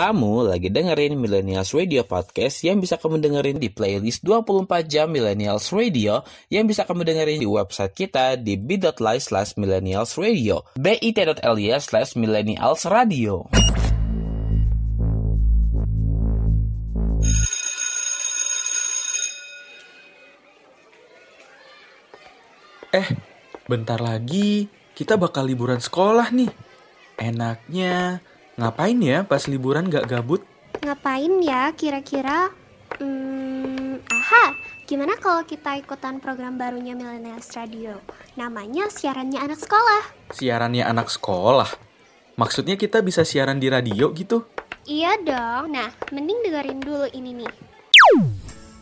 Kamu 0.09 0.49
lagi 0.49 0.73
dengerin 0.73 1.21
Millennials 1.21 1.77
Radio 1.77 2.01
Podcast 2.01 2.65
yang 2.65 2.81
bisa 2.81 2.97
kamu 2.97 3.21
dengerin 3.21 3.61
di 3.61 3.69
playlist 3.69 4.25
24 4.25 4.89
jam 4.89 5.13
Millennials 5.13 5.69
Radio 5.69 6.25
yang 6.49 6.65
bisa 6.65 6.89
kamu 6.89 7.05
dengerin 7.05 7.37
di 7.37 7.45
website 7.45 7.93
kita 7.93 8.41
di 8.41 8.57
bit.ly 8.57 9.21
slash 9.21 9.61
millennials 9.61 10.17
radio 10.17 10.65
bit.ly 10.81 11.77
slash 11.77 12.17
millennials 12.17 12.89
radio. 12.89 13.45
Eh, 22.97 23.09
bentar 23.69 24.01
lagi 24.01 24.73
kita 24.97 25.21
bakal 25.21 25.45
liburan 25.45 25.85
sekolah 25.85 26.33
nih. 26.33 26.49
Enaknya 27.21 28.25
ngapain 28.59 28.99
ya 28.99 29.23
pas 29.23 29.47
liburan 29.47 29.87
gak 29.87 30.11
gabut? 30.11 30.43
Ngapain 30.83 31.33
ya 31.41 31.71
kira-kira? 31.79 32.51
Hmm, 32.99 34.03
aha, 34.11 34.47
gimana 34.91 35.15
kalau 35.23 35.47
kita 35.47 35.79
ikutan 35.79 36.19
program 36.19 36.59
barunya 36.59 36.99
Millennials 36.99 37.55
Radio? 37.55 38.03
Namanya 38.35 38.91
siarannya 38.91 39.39
anak 39.39 39.63
sekolah. 39.63 40.03
Siarannya 40.35 40.83
anak 40.83 41.07
sekolah. 41.07 41.71
Maksudnya 42.35 42.75
kita 42.75 43.03
bisa 43.03 43.23
siaran 43.23 43.63
di 43.63 43.71
radio 43.71 44.11
gitu? 44.11 44.47
Iya 44.87 45.19
dong. 45.23 45.75
Nah, 45.75 45.91
mending 46.11 46.43
dengerin 46.43 46.81
dulu 46.83 47.07
ini 47.15 47.45
nih. 47.45 47.53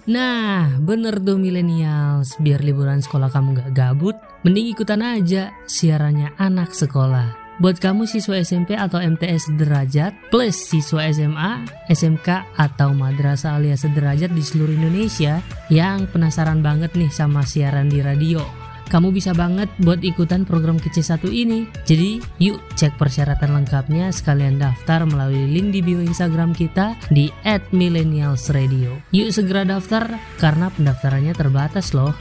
Nah, 0.07 0.79
bener 0.79 1.19
tuh 1.19 1.37
millennials. 1.37 2.39
Biar 2.39 2.63
liburan 2.63 3.03
sekolah 3.03 3.29
kamu 3.29 3.49
gak 3.59 3.73
gabut, 3.75 4.17
mending 4.47 4.71
ikutan 4.71 5.03
aja 5.03 5.53
siarannya 5.67 6.33
anak 6.39 6.73
sekolah. 6.73 7.46
Buat 7.57 7.81
kamu 7.81 8.05
siswa 8.05 8.37
SMP 8.37 8.77
atau 8.77 9.01
MTS 9.01 9.49
sederajat, 9.49 10.13
plus 10.29 10.53
siswa 10.53 11.09
SMA, 11.09 11.65
SMK, 11.89 12.53
atau 12.53 12.93
madrasah 12.93 13.57
alias 13.57 13.89
sederajat 13.89 14.29
di 14.29 14.45
seluruh 14.45 14.77
Indonesia 14.77 15.41
yang 15.73 16.05
penasaran 16.13 16.61
banget 16.61 16.93
nih 16.93 17.09
sama 17.09 17.49
siaran 17.49 17.89
di 17.89 18.05
radio. 18.05 18.45
Kamu 18.93 19.09
bisa 19.09 19.33
banget 19.33 19.73
buat 19.81 20.05
ikutan 20.05 20.45
program 20.45 20.77
kece 20.77 21.01
satu 21.01 21.33
ini. 21.33 21.65
Jadi, 21.89 22.21
yuk 22.45 22.61
cek 22.77 23.01
persyaratan 23.01 23.57
lengkapnya 23.57 24.13
sekalian 24.13 24.61
daftar 24.61 25.09
melalui 25.09 25.49
link 25.49 25.73
di 25.73 25.81
bio 25.81 26.05
Instagram 26.05 26.53
kita 26.53 26.93
di 27.09 27.33
@millennialsradio. 27.73 29.01
Yuk 29.17 29.33
segera 29.33 29.65
daftar 29.65 30.13
karena 30.37 30.69
pendaftarannya 30.77 31.33
terbatas 31.33 31.97
loh. 31.97 32.13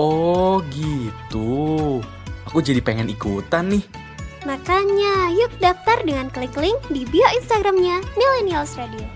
Oh 0.00 0.64
gitu. 0.72 2.00
Aku 2.48 2.64
jadi 2.64 2.80
pengen 2.80 3.12
ikutan 3.12 3.68
nih. 3.68 4.03
Makanya, 4.44 5.32
yuk 5.32 5.56
daftar 5.56 6.04
dengan 6.04 6.28
klik 6.28 6.52
link 6.60 6.76
di 6.92 7.08
bio 7.08 7.24
Instagramnya 7.32 8.04
Millennials 8.12 8.76
Radio. 8.76 9.08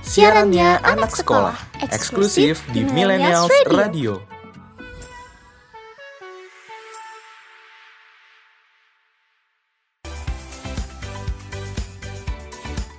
Siarannya 0.00 0.80
anak 0.80 1.12
sekolah, 1.12 1.52
eksklusif 1.84 2.64
di 2.72 2.80
Millennials 2.88 3.52
Radio. 3.68 4.24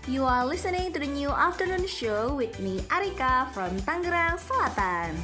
You 0.05 0.29
are 0.29 0.45
listening 0.45 0.93
to 0.93 1.01
the 1.01 1.09
new 1.09 1.33
afternoon 1.33 1.89
show 1.89 2.37
with 2.37 2.53
me 2.61 2.85
Arika 2.93 3.49
from 3.49 3.73
Tangerang 3.81 4.37
Selatan. 4.37 5.17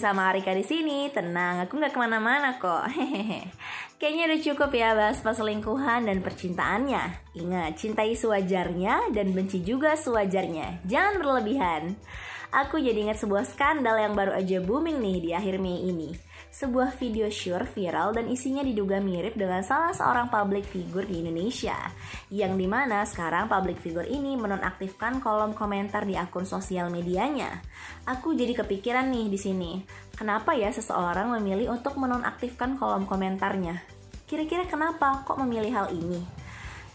Sama 0.00 0.32
Arika 0.32 0.56
di 0.56 0.64
sini. 0.64 1.12
Tenang, 1.12 1.60
aku 1.68 1.76
nggak 1.76 1.92
ke 1.92 2.00
mana-mana 2.00 2.56
kok. 2.56 2.88
Hehehe. 2.88 3.52
Kayaknya 4.00 4.32
udah 4.32 4.40
cukup 4.40 4.70
ya 4.72 4.96
bahas 4.96 5.20
perselingkuhan 5.20 6.08
dan 6.08 6.24
percintaannya. 6.24 7.36
Ingat, 7.36 7.76
cintai 7.76 8.16
sewajarnya 8.16 9.12
dan 9.12 9.36
benci 9.36 9.60
juga 9.60 9.92
sewajarnya. 9.92 10.88
Jangan 10.88 11.20
berlebihan. 11.20 12.00
Aku 12.48 12.80
jadi 12.80 13.06
ingat 13.06 13.20
sebuah 13.20 13.44
skandal 13.44 14.00
yang 14.00 14.16
baru 14.16 14.32
aja 14.32 14.58
booming 14.64 15.04
nih 15.04 15.16
di 15.20 15.30
akhir 15.36 15.60
Mei 15.60 15.84
ini. 15.84 16.29
Sebuah 16.50 16.98
video 16.98 17.30
sure 17.30 17.62
viral 17.62 18.10
dan 18.10 18.26
isinya 18.26 18.66
diduga 18.66 18.98
mirip 18.98 19.38
dengan 19.38 19.62
salah 19.62 19.94
seorang 19.94 20.26
public 20.26 20.66
figure 20.66 21.06
di 21.06 21.22
Indonesia. 21.22 21.78
Yang 22.26 22.52
di 22.58 22.66
mana 22.66 23.06
sekarang 23.06 23.46
public 23.46 23.78
figure 23.78 24.10
ini 24.10 24.34
menonaktifkan 24.34 25.22
kolom 25.22 25.54
komentar 25.54 26.02
di 26.02 26.18
akun 26.18 26.42
sosial 26.42 26.90
medianya. 26.90 27.62
Aku 28.02 28.34
jadi 28.34 28.58
kepikiran 28.58 29.14
nih 29.14 29.30
di 29.30 29.38
sini. 29.38 29.72
Kenapa 30.10 30.50
ya 30.58 30.74
seseorang 30.74 31.30
memilih 31.38 31.70
untuk 31.70 31.94
menonaktifkan 31.94 32.74
kolom 32.82 33.06
komentarnya? 33.06 33.78
Kira-kira 34.26 34.66
kenapa 34.66 35.22
kok 35.22 35.38
memilih 35.38 35.70
hal 35.70 35.86
ini? 35.94 36.18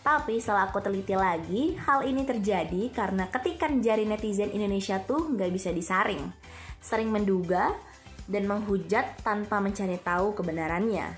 Tapi 0.04 0.38
setelah 0.38 0.68
aku 0.68 0.84
teliti 0.84 1.16
lagi, 1.16 1.80
hal 1.80 2.04
ini 2.04 2.28
terjadi 2.28 2.92
karena 2.92 3.32
ketikan 3.32 3.80
jari 3.80 4.04
netizen 4.04 4.52
Indonesia 4.52 5.00
tuh 5.00 5.32
nggak 5.32 5.50
bisa 5.50 5.72
disaring. 5.72 6.28
Sering 6.84 7.08
menduga 7.08 7.72
dan 8.26 8.50
menghujat 8.50 9.22
tanpa 9.22 9.62
mencari 9.62 9.98
tahu 10.02 10.34
kebenarannya. 10.38 11.14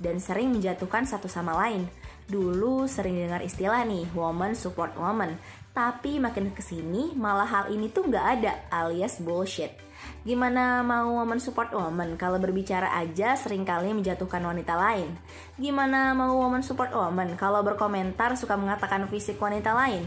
Dan 0.00 0.16
sering 0.16 0.52
menjatuhkan 0.52 1.04
satu 1.04 1.28
sama 1.28 1.52
lain. 1.56 1.84
Dulu 2.30 2.88
sering 2.88 3.18
dengar 3.20 3.44
istilah 3.44 3.84
nih, 3.84 4.08
woman 4.16 4.56
support 4.56 4.96
woman. 4.96 5.36
Tapi 5.70 6.18
makin 6.18 6.50
ke 6.50 6.64
sini 6.64 7.14
malah 7.14 7.46
hal 7.46 7.64
ini 7.70 7.92
tuh 7.92 8.08
nggak 8.08 8.26
ada 8.40 8.52
alias 8.72 9.20
bullshit. 9.20 9.70
Gimana 10.20 10.84
mau 10.84 11.16
woman 11.16 11.40
support 11.40 11.72
woman 11.72 12.16
kalau 12.20 12.36
berbicara 12.36 12.92
aja 12.96 13.36
sering 13.36 13.64
kali 13.64 13.92
menjatuhkan 13.96 14.40
wanita 14.44 14.76
lain? 14.76 15.16
Gimana 15.56 16.12
mau 16.12 16.36
woman 16.40 16.60
support 16.60 16.92
woman 16.92 17.36
kalau 17.40 17.64
berkomentar 17.64 18.36
suka 18.36 18.56
mengatakan 18.56 19.08
fisik 19.08 19.40
wanita 19.40 19.72
lain? 19.72 20.04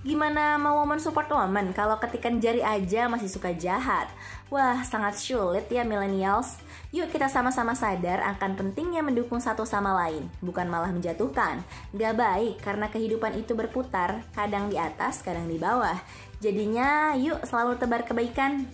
Gimana 0.00 0.56
mau 0.56 0.80
woman 0.80 1.02
support 1.02 1.28
woman 1.28 1.76
kalau 1.76 1.98
ketikan 1.98 2.38
jari 2.38 2.64
aja 2.64 3.10
masih 3.10 3.28
suka 3.28 3.52
jahat? 3.52 4.08
Wah, 4.50 4.82
sangat 4.82 5.14
sulit 5.14 5.70
ya 5.70 5.86
millennials. 5.86 6.58
Yuk 6.90 7.06
kita 7.14 7.30
sama-sama 7.30 7.70
sadar 7.78 8.18
akan 8.34 8.58
pentingnya 8.58 8.98
mendukung 8.98 9.38
satu 9.38 9.62
sama 9.62 9.94
lain, 9.94 10.26
bukan 10.42 10.66
malah 10.66 10.90
menjatuhkan. 10.90 11.62
Gak 11.94 12.18
baik 12.18 12.58
karena 12.58 12.90
kehidupan 12.90 13.38
itu 13.38 13.54
berputar, 13.54 14.26
kadang 14.34 14.66
di 14.66 14.74
atas, 14.74 15.22
kadang 15.22 15.46
di 15.46 15.54
bawah. 15.54 15.94
Jadinya 16.42 17.14
yuk 17.14 17.46
selalu 17.46 17.78
tebar 17.78 18.02
kebaikan. 18.02 18.66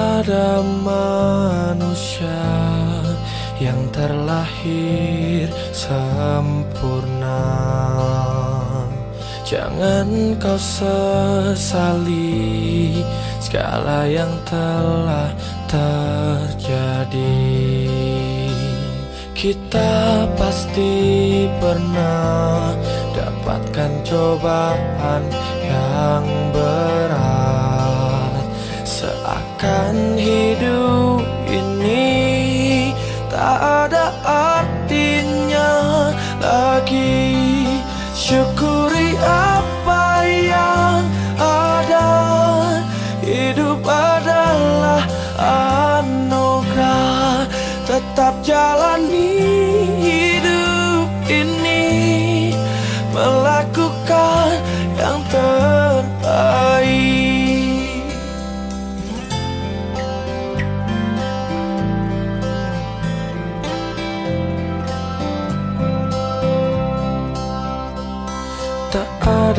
Ada 0.00 0.64
manusia 0.64 2.48
yang 3.60 3.76
terlahir 3.92 5.52
sempurna. 5.76 7.44
Jangan 9.44 10.38
kau 10.40 10.56
sesali 10.56 12.24
segala 13.42 14.06
yang 14.06 14.30
telah 14.48 15.34
terjadi. 15.68 17.50
Kita 19.34 20.28
pasti 20.36 20.92
pernah 21.58 22.76
dapatkan 23.16 23.92
cobaan 24.04 25.22
yang 25.64 26.49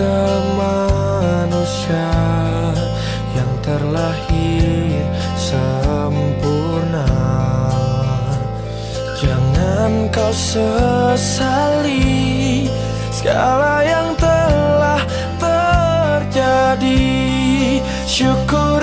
ada 0.01 0.41
manusia 0.57 2.09
yang 3.37 3.51
terlahir 3.61 5.05
sempurna. 5.37 7.05
Jangan 9.21 10.09
kau 10.09 10.33
sesali 10.33 12.01
segala 13.13 13.85
yang 13.85 14.17
telah 14.17 15.05
terjadi. 15.37 17.05
Syukuri 18.09 18.80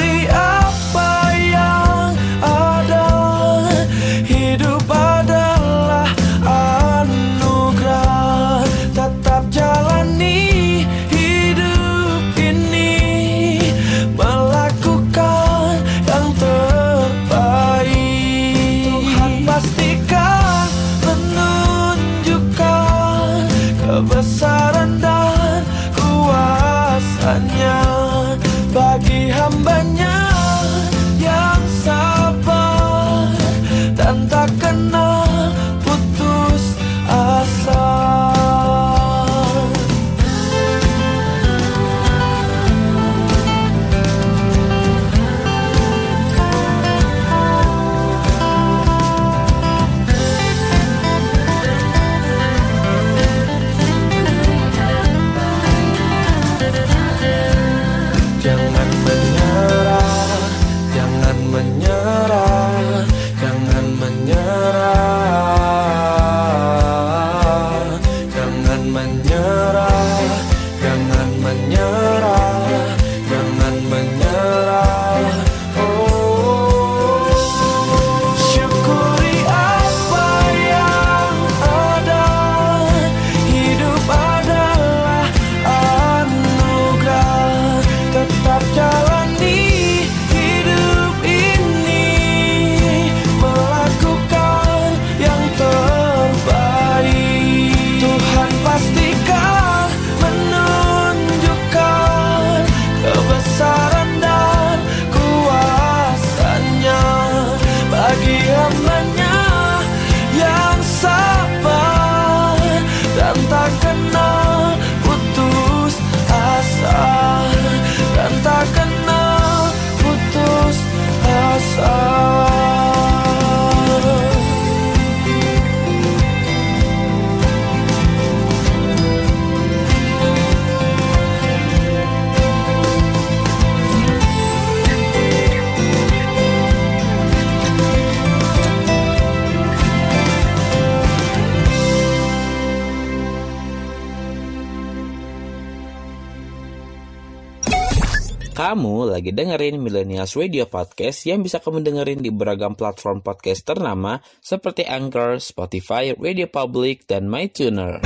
lagi 149.18 149.34
dengerin 149.34 149.82
Millennials 149.82 150.38
Radio 150.38 150.70
Podcast 150.70 151.26
yang 151.26 151.42
bisa 151.42 151.58
kamu 151.58 151.82
dengerin 151.82 152.22
di 152.22 152.30
beragam 152.30 152.78
platform 152.78 153.18
podcast 153.18 153.66
ternama 153.66 154.22
seperti 154.38 154.86
Anchor, 154.86 155.42
Spotify, 155.42 156.14
Radio 156.14 156.46
Public, 156.46 157.02
dan 157.10 157.26
MyTuner. 157.26 157.98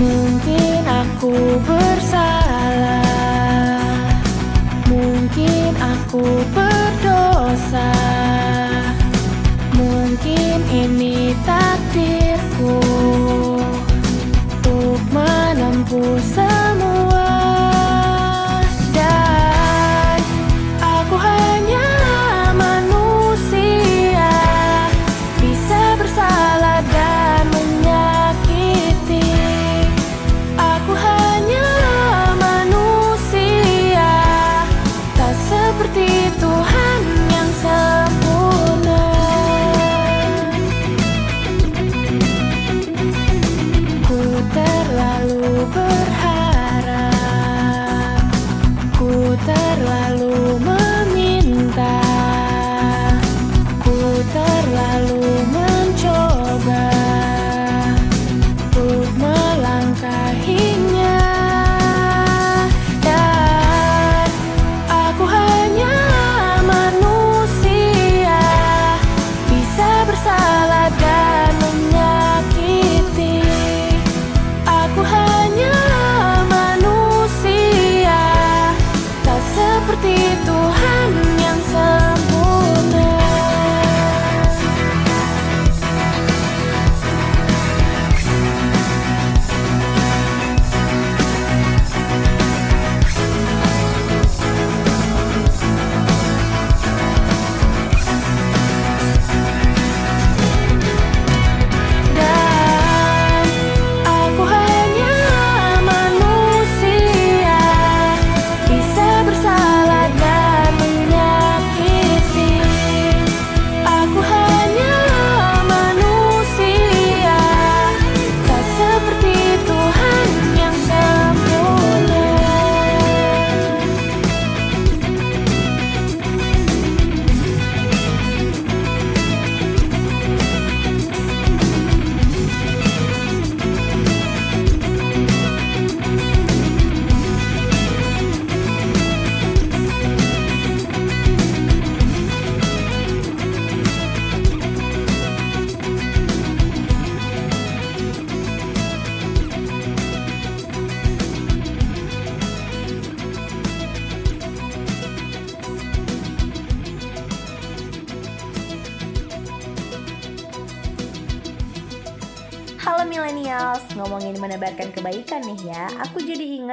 Mungkin 0.00 0.80
aku 0.88 1.36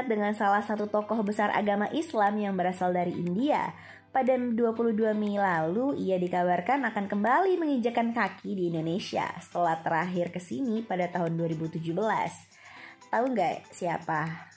ingat 0.06 0.22
dengan 0.22 0.34
salah 0.38 0.62
satu 0.62 0.86
tokoh 0.86 1.26
besar 1.26 1.50
agama 1.50 1.90
Islam 1.90 2.38
yang 2.38 2.54
berasal 2.54 2.94
dari 2.94 3.10
India 3.18 3.74
Pada 4.14 4.38
22 4.38 5.18
Mei 5.18 5.42
lalu, 5.42 5.98
ia 5.98 6.22
dikabarkan 6.22 6.86
akan 6.94 7.10
kembali 7.10 7.58
menginjakan 7.58 8.14
kaki 8.14 8.54
di 8.54 8.70
Indonesia 8.70 9.26
Setelah 9.42 9.82
terakhir 9.82 10.30
ke 10.30 10.38
sini 10.38 10.86
pada 10.86 11.10
tahun 11.10 11.34
2017 11.42 11.90
Tahu 13.10 13.26
nggak 13.34 13.74
siapa? 13.74 14.54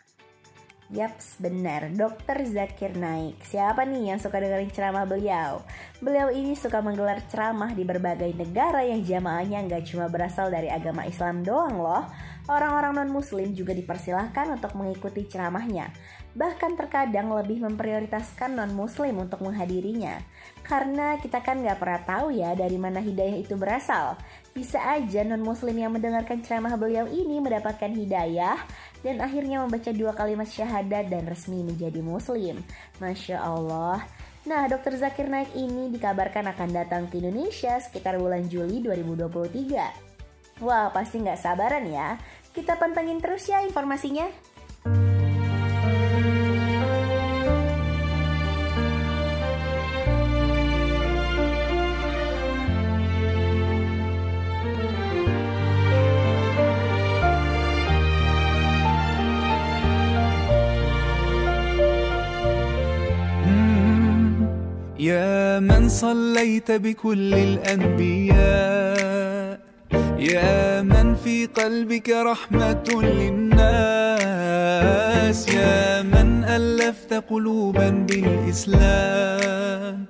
Yaps, 0.89 1.37
benar. 1.37 1.93
Dr. 1.93 2.49
Zakir 2.49 2.97
Naik. 2.97 3.45
Siapa 3.45 3.85
nih 3.85 4.09
yang 4.09 4.21
suka 4.21 4.41
dengerin 4.41 4.73
ceramah 4.73 5.05
beliau? 5.05 5.61
Beliau 6.01 6.33
ini 6.33 6.57
suka 6.57 6.81
menggelar 6.81 7.21
ceramah 7.29 7.77
di 7.77 7.85
berbagai 7.85 8.33
negara 8.33 8.81
yang 8.81 9.05
jamaahnya 9.05 9.69
nggak 9.69 9.85
cuma 9.85 10.09
berasal 10.09 10.49
dari 10.49 10.73
agama 10.73 11.05
Islam 11.05 11.45
doang 11.45 11.77
loh. 11.77 12.09
Orang-orang 12.49 12.97
non-muslim 12.97 13.53
juga 13.53 13.77
dipersilahkan 13.77 14.57
untuk 14.57 14.73
mengikuti 14.73 15.29
ceramahnya. 15.29 15.93
Bahkan 16.33 16.81
terkadang 16.81 17.29
lebih 17.29 17.61
memprioritaskan 17.61 18.57
non-muslim 18.57 19.21
untuk 19.21 19.45
menghadirinya. 19.45 20.17
Karena 20.65 21.21
kita 21.21 21.45
kan 21.45 21.61
nggak 21.61 21.77
pernah 21.77 22.01
tahu 22.09 22.33
ya 22.33 22.57
dari 22.57 22.81
mana 22.81 23.05
hidayah 23.05 23.37
itu 23.37 23.53
berasal. 23.53 24.17
Bisa 24.57 24.81
aja 24.81 25.29
non-muslim 25.29 25.77
yang 25.77 25.93
mendengarkan 25.93 26.41
ceramah 26.41 26.73
beliau 26.81 27.05
ini 27.05 27.37
mendapatkan 27.37 27.93
hidayah 27.93 28.57
dan 29.05 29.21
akhirnya 29.21 29.61
membaca 29.69 29.93
dua 29.93 30.17
kalimat 30.17 30.49
syahadat 30.49 31.13
dan 31.13 31.29
resmi 31.29 31.61
menjadi 31.61 32.01
muslim. 32.01 32.65
Masya 32.97 33.45
Allah. 33.45 34.09
Nah, 34.49 34.65
Dr. 34.65 34.97
Zakir 34.97 35.29
Naik 35.29 35.53
ini 35.53 35.93
dikabarkan 35.93 36.49
akan 36.57 36.69
datang 36.73 37.13
ke 37.13 37.21
Indonesia 37.21 37.77
sekitar 37.77 38.17
bulan 38.17 38.49
Juli 38.49 38.81
2023. 38.81 40.09
Wah, 40.59 40.91
pasti 40.91 41.23
nggak 41.23 41.39
sabaran 41.39 41.87
ya. 41.87 42.19
Kita 42.58 42.78
pantengin 42.78 43.18
terus 43.18 43.50
ya 43.50 43.66
informasinya. 43.66 44.30
يا 65.04 65.60
من 65.60 65.89
صليت 65.89 66.72
بكل 66.72 67.34
الأنبياء 67.34 68.97
يا 70.33 70.83
من 70.83 71.14
في 71.24 71.47
قلبك 71.47 72.09
رحمة 72.11 73.03
للناس 73.03 73.49
يا 75.49 76.03
من 76.03 76.45
ألفت 76.45 77.14
قلوبا 77.31 77.91
بالإسلام. 78.09 80.05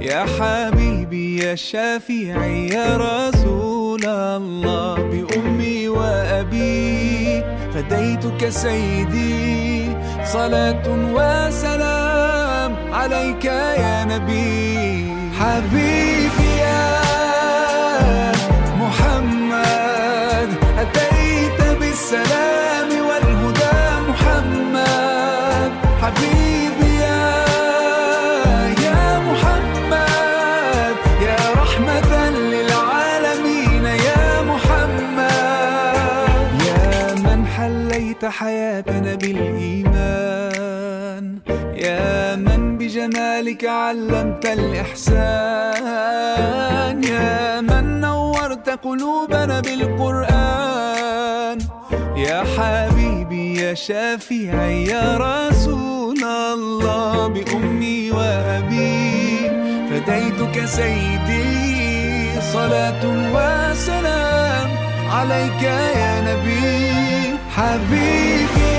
يا 0.00 0.26
حبيبي 0.38 1.38
يا 1.44 1.54
شافعي 1.54 2.68
يا 2.68 2.96
رسول 2.96 4.06
الله 4.06 4.94
بأمي 4.94 5.88
وأبي 5.88 7.42
فديتك 7.74 8.48
سيدي. 8.48 9.90
صلاة 10.24 10.82
وسلام 11.14 12.76
عليك 12.92 13.44
يا 13.44 14.04
نبي. 14.04 15.06
حبيبي 15.40 16.25
بالسلام 22.16 22.90
والهدى 23.08 23.78
محمد. 24.08 25.72
حبيبي 26.02 26.90
يا 27.00 27.24
يا 28.86 29.02
محمد 29.28 30.96
يا 31.28 31.40
رحمة 31.60 32.12
للعالمين 32.30 33.84
يا 33.84 34.26
محمد. 34.42 35.96
يا 36.68 37.14
من 37.14 37.40
حليت 37.46 38.24
حياتنا 38.24 39.14
بالإيمان 39.14 40.44
يا 41.74 42.36
من 42.36 42.78
بجمالك 42.78 43.64
علمت 43.64 44.46
الإحسان 44.46 45.36
يا 47.04 47.60
من 47.60 48.00
نورت 48.00 48.68
قلوبنا 48.70 49.60
بالقرآن. 49.60 50.45
يا 52.16 52.44
حبيبي 52.56 53.60
يا 53.60 53.74
شافعي 53.74 54.84
يا 54.84 55.16
رسول 55.16 56.24
الله 56.24 57.26
بأمي 57.26 58.10
وأبي. 58.10 59.50
فديتك 59.90 60.64
سيدي 60.64 62.40
صلاة 62.52 63.02
وسلام 63.34 64.68
عليك 65.10 65.62
يا 65.62 66.20
نبي. 66.20 67.36
حبيبي 67.56 68.75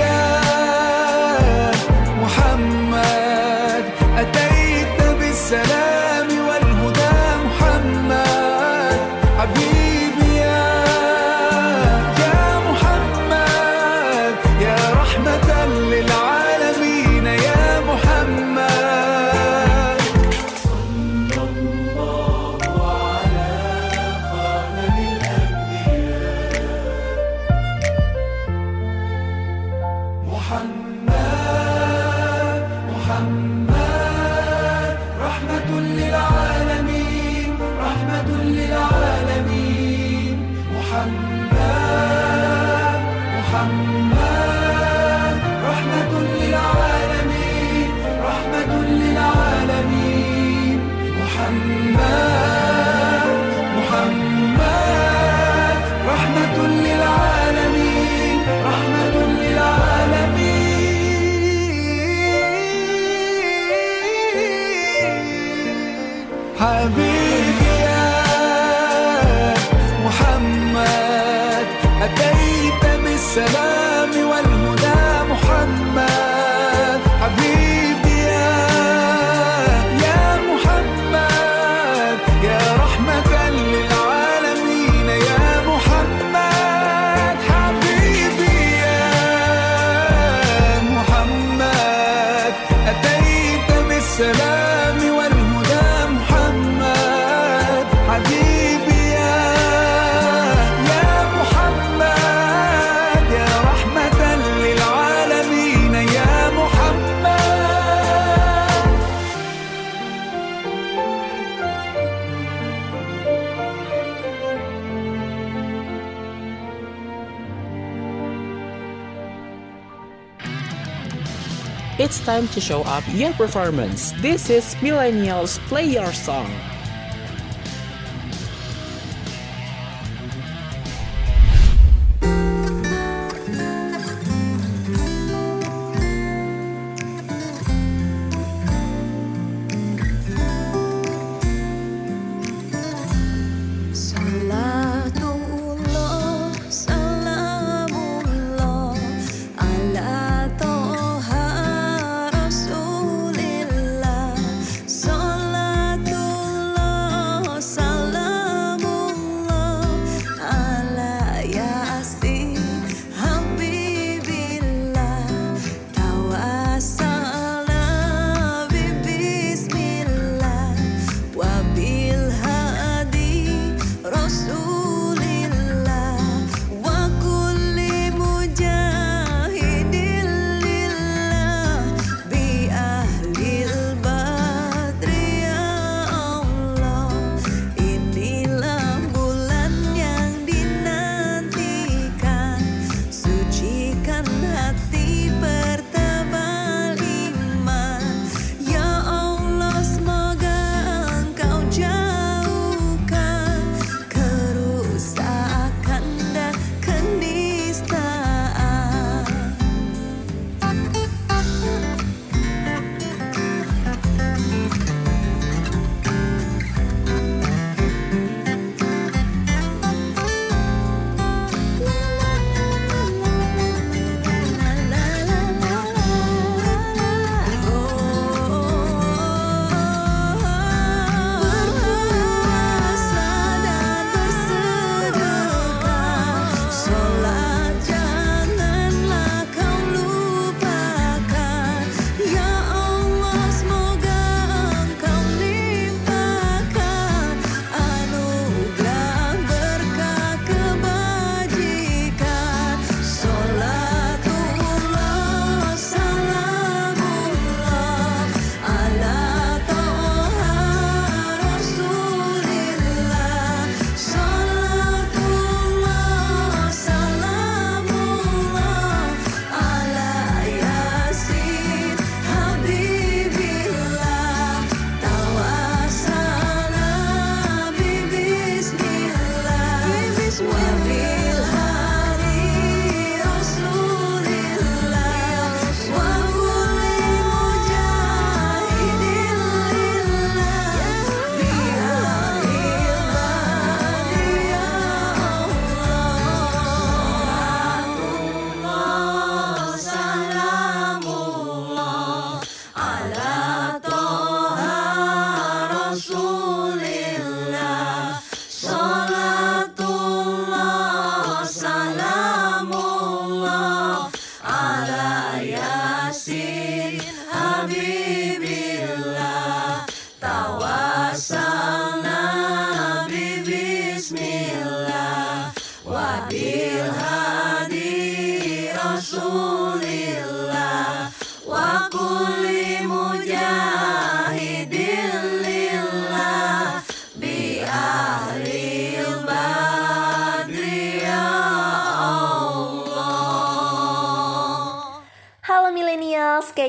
time 122.28 122.46
to 122.46 122.60
show 122.60 122.82
up 122.82 123.02
your 123.14 123.32
performance. 123.32 124.12
This 124.20 124.50
is 124.50 124.74
Millennials 124.84 125.58
Play 125.60 125.86
Your 125.86 126.12
Song. 126.12 126.67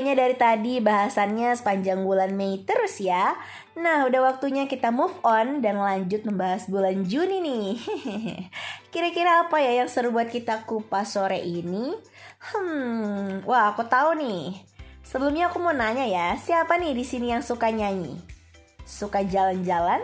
Kayaknya 0.10 0.26
dari 0.26 0.38
tadi 0.42 0.74
bahasannya 0.82 1.50
sepanjang 1.54 2.02
bulan 2.02 2.34
Mei 2.34 2.66
terus 2.66 2.98
ya. 2.98 3.38
Nah, 3.78 4.10
udah 4.10 4.34
waktunya 4.34 4.66
kita 4.66 4.90
move 4.90 5.14
on 5.22 5.62
dan 5.62 5.78
lanjut 5.78 6.26
membahas 6.26 6.66
bulan 6.66 7.06
Juni 7.06 7.38
nih. 7.38 7.78
Kira-kira 8.94 9.46
apa 9.46 9.62
ya 9.62 9.86
yang 9.86 9.86
seru 9.86 10.10
buat 10.10 10.34
kita 10.34 10.66
kupas 10.66 11.14
sore 11.14 11.38
ini? 11.46 11.94
Hmm, 12.42 13.46
wah 13.46 13.70
aku 13.70 13.86
tahu 13.86 14.18
nih. 14.18 14.58
Sebelumnya 15.06 15.54
aku 15.54 15.62
mau 15.62 15.78
nanya 15.78 16.10
ya, 16.10 16.34
siapa 16.42 16.82
nih 16.82 16.98
di 16.98 17.06
sini 17.06 17.30
yang 17.30 17.46
suka 17.46 17.70
nyanyi? 17.70 18.18
Suka 18.90 19.22
jalan-jalan? 19.22 20.02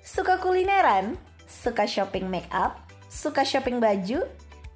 Suka 0.00 0.40
kulineran? 0.40 1.20
Suka 1.44 1.84
shopping 1.84 2.32
make 2.32 2.48
up? 2.48 2.80
Suka 3.12 3.44
shopping 3.44 3.76
baju? 3.76 4.24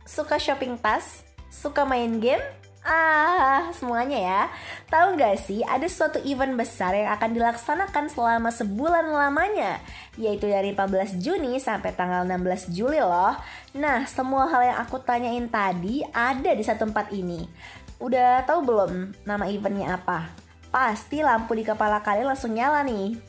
Suka 0.04 0.36
shopping 0.36 0.76
tas? 0.76 1.24
Suka 1.48 1.88
main 1.88 2.20
game? 2.20 2.57
Ah, 2.88 3.68
semuanya 3.76 4.16
ya. 4.16 4.42
Tahu 4.88 5.20
nggak 5.20 5.36
sih, 5.44 5.60
ada 5.60 5.84
suatu 5.84 6.24
event 6.24 6.56
besar 6.56 6.96
yang 6.96 7.12
akan 7.12 7.36
dilaksanakan 7.36 8.08
selama 8.08 8.48
sebulan 8.48 9.12
lamanya, 9.12 9.84
yaitu 10.16 10.48
dari 10.48 10.72
14 10.72 11.20
Juni 11.20 11.60
sampai 11.60 11.92
tanggal 11.92 12.24
16 12.24 12.72
Juli 12.72 12.96
loh. 12.96 13.36
Nah, 13.76 14.08
semua 14.08 14.48
hal 14.48 14.72
yang 14.72 14.78
aku 14.80 15.04
tanyain 15.04 15.52
tadi 15.52 16.00
ada 16.16 16.48
di 16.56 16.64
satu 16.64 16.88
tempat 16.88 17.12
ini. 17.12 17.44
Udah 18.00 18.48
tahu 18.48 18.64
belum 18.64 19.12
nama 19.28 19.44
eventnya 19.52 20.00
apa? 20.00 20.32
Pasti 20.72 21.20
lampu 21.20 21.52
di 21.60 21.68
kepala 21.68 22.00
kalian 22.00 22.32
langsung 22.32 22.56
nyala 22.56 22.88
nih. 22.88 23.27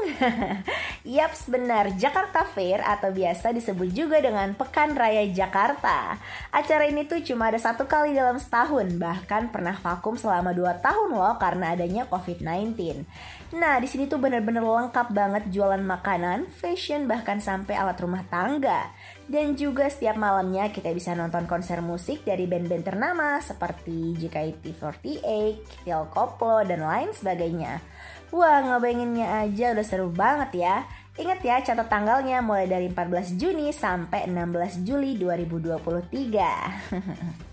Yaps 1.16 1.48
benar, 1.48 1.92
Jakarta 1.96 2.44
Fair 2.44 2.80
atau 2.84 3.12
biasa 3.12 3.52
disebut 3.52 3.92
juga 3.92 4.20
dengan 4.20 4.52
Pekan 4.56 4.96
Raya 4.96 5.24
Jakarta. 5.28 6.16
Acara 6.52 6.88
ini 6.88 7.04
tuh 7.08 7.20
cuma 7.24 7.48
ada 7.48 7.58
satu 7.60 7.84
kali 7.88 8.16
dalam 8.16 8.36
setahun, 8.36 8.96
bahkan 8.96 9.48
pernah 9.48 9.76
vakum 9.76 10.16
selama 10.16 10.52
2 10.52 10.84
tahun 10.84 11.10
loh 11.12 11.34
karena 11.40 11.72
adanya 11.76 12.04
COVID-19. 12.08 13.04
Nah, 13.50 13.82
di 13.82 13.88
sini 13.90 14.06
tuh 14.06 14.22
bener-bener 14.22 14.62
lengkap 14.62 15.10
banget 15.10 15.50
jualan 15.50 15.82
makanan, 15.82 16.46
fashion, 16.54 17.10
bahkan 17.10 17.42
sampai 17.42 17.74
alat 17.74 17.98
rumah 17.98 18.22
tangga. 18.30 18.94
Dan 19.26 19.54
juga 19.54 19.86
setiap 19.86 20.18
malamnya 20.18 20.70
kita 20.70 20.90
bisa 20.90 21.14
nonton 21.14 21.46
konser 21.46 21.82
musik 21.82 22.22
dari 22.26 22.46
band-band 22.50 22.82
ternama 22.86 23.38
seperti 23.42 24.18
JKT48, 24.18 25.82
Phil 25.82 26.04
Koplo, 26.10 26.62
dan 26.66 26.82
lain 26.82 27.10
sebagainya. 27.14 27.82
Wah, 28.30 28.62
ngebayanginnya 28.62 29.42
aja 29.42 29.74
udah 29.74 29.82
seru 29.82 30.06
banget 30.06 30.62
ya. 30.62 30.86
Ingat 31.18 31.42
ya, 31.42 31.58
catat 31.66 31.90
tanggalnya 31.90 32.38
mulai 32.38 32.70
dari 32.70 32.86
14 32.86 33.34
Juni 33.34 33.74
sampai 33.74 34.30
16 34.30 34.86
Juli 34.86 35.18
2023. 35.18 37.42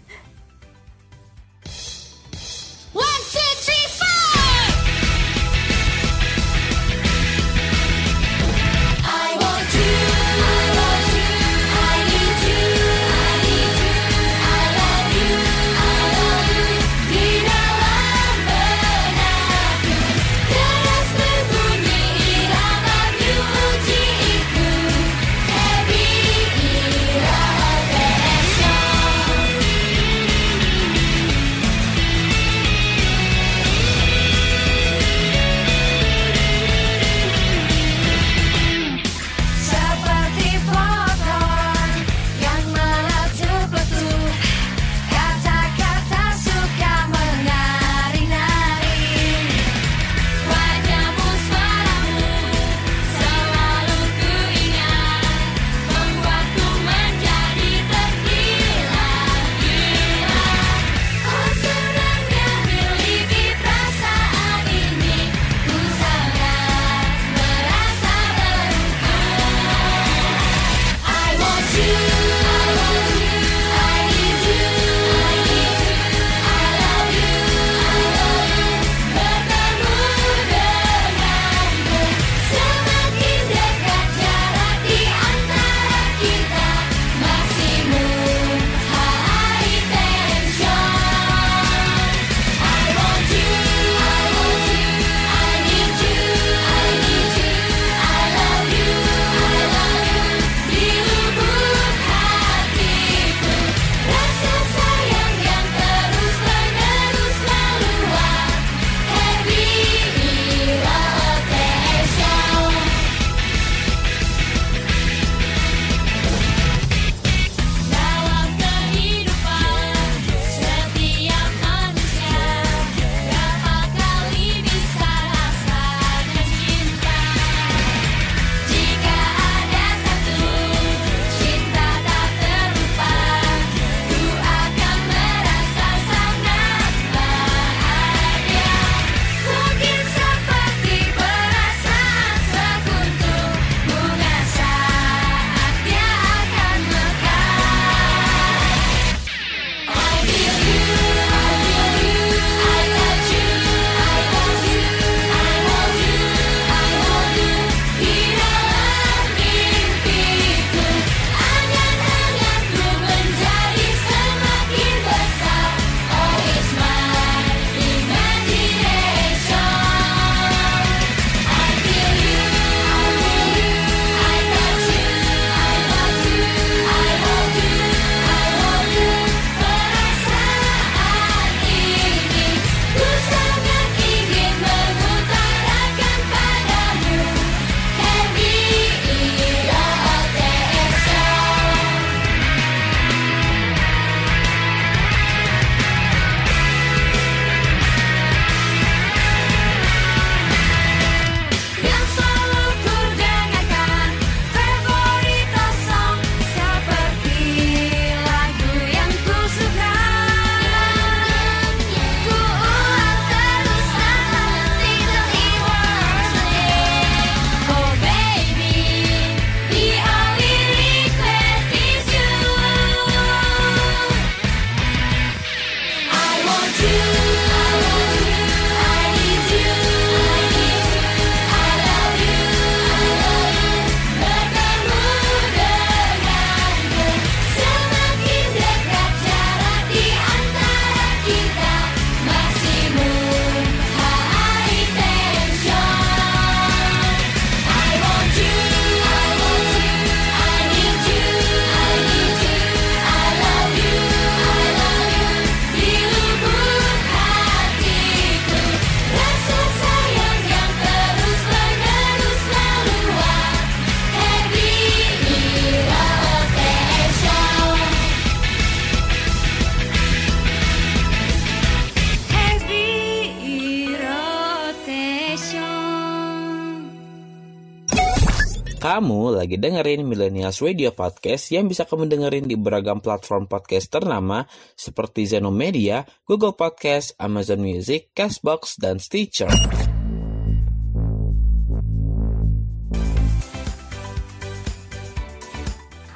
Kamu 278.98 279.38
lagi 279.38 279.61
dengerin 279.61 280.10
Millennials 280.10 280.57
Radio 280.57 280.90
Podcast 280.90 281.53
yang 281.53 281.69
bisa 281.69 281.86
kamu 281.86 282.10
dengerin 282.10 282.49
di 282.49 282.57
beragam 282.57 282.98
platform 282.98 283.45
podcast 283.45 283.94
ternama 283.94 284.41
seperti 284.74 285.22
Zeno 285.30 285.53
Media, 285.53 286.02
Google 286.26 286.57
Podcast, 286.57 287.14
Amazon 287.22 287.61
Music, 287.61 288.10
Castbox, 288.18 288.82
dan 288.82 288.98
Stitcher. 288.98 289.53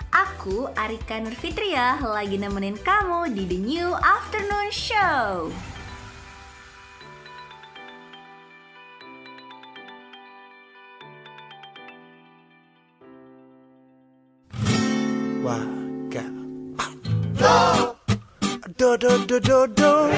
Aku 0.09 0.65
Arika 0.73 1.21
Nurfitria 1.21 2.01
lagi 2.01 2.41
nemenin 2.41 2.81
kamu 2.81 3.29
di 3.29 3.45
The 3.45 3.59
New 3.61 3.93
Afternoon 3.93 4.73
Show. 4.73 5.53
Waga 15.43 16.23
Do 18.77 18.97
Do 18.97 18.97
do 18.97 19.25
do 19.25 19.39
do. 19.39 19.67
Do 19.67 20.09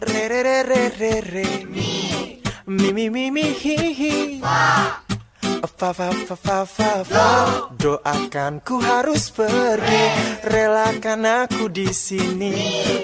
Re 0.00 0.28
re 0.28 0.42
re 0.42 0.62
re 0.62 0.92
re 0.98 1.20
re. 1.20 1.64
Mi. 1.64 2.42
Mi 2.66 2.92
mi 2.92 3.08
mi 3.08 3.30
mi 3.30 3.42
hi 3.54 3.94
hi. 3.94 4.40
Fa 4.40 5.05
fa 5.76 5.92
fa 5.92 6.08
fa 6.24 6.64
fa 6.64 7.04
fa 7.04 7.26
Doakan 7.76 8.64
ku 8.64 8.80
harus 8.80 9.28
pergi 9.28 10.04
Relakan 10.48 11.28
aku 11.44 11.68
di 11.68 11.92
sini. 11.92 12.56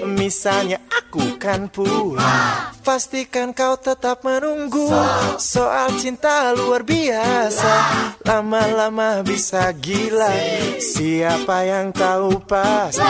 Misalnya 0.09 0.81
aku 0.89 1.37
kan 1.37 1.69
pulang 1.69 2.73
Pastikan 2.81 3.53
kau 3.53 3.77
tetap 3.77 4.25
menunggu. 4.25 4.89
Soal 5.37 5.93
cinta 6.01 6.57
luar 6.57 6.81
biasa 6.81 7.73
Lama-lama 8.25 9.21
bisa 9.21 9.69
gila. 9.77 10.33
Siapa 10.81 11.69
yang 11.69 11.93
tahu 11.93 12.41
pasti 12.41 13.05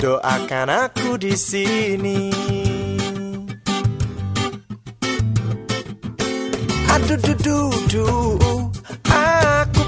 Doakan 0.00 0.68
aku 0.72 1.20
di 1.20 1.36
sini. 1.36 2.32
Aduh 6.94 7.18
du 7.20 7.34
du 7.42 7.58
du 7.90 8.06
Aku 8.38 8.53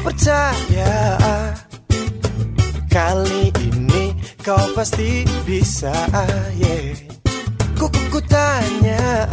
percaya. 0.06 1.18
Kali 2.86 3.50
ini 3.58 4.14
kau 4.38 4.70
pasti 4.78 5.26
bisa 5.42 5.92
yeah. 6.54 6.94
Ku, 7.76 7.90
ku, 7.90 8.00
ku 8.08 8.20
tanya 8.24 9.26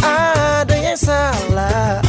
Ada 0.00 0.74
yang 0.74 0.98
salah? 0.98 2.00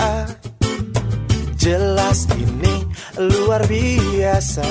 Jelas 1.59 2.25
ini 2.39 2.87
luar 3.19 3.67
biasa. 3.67 4.65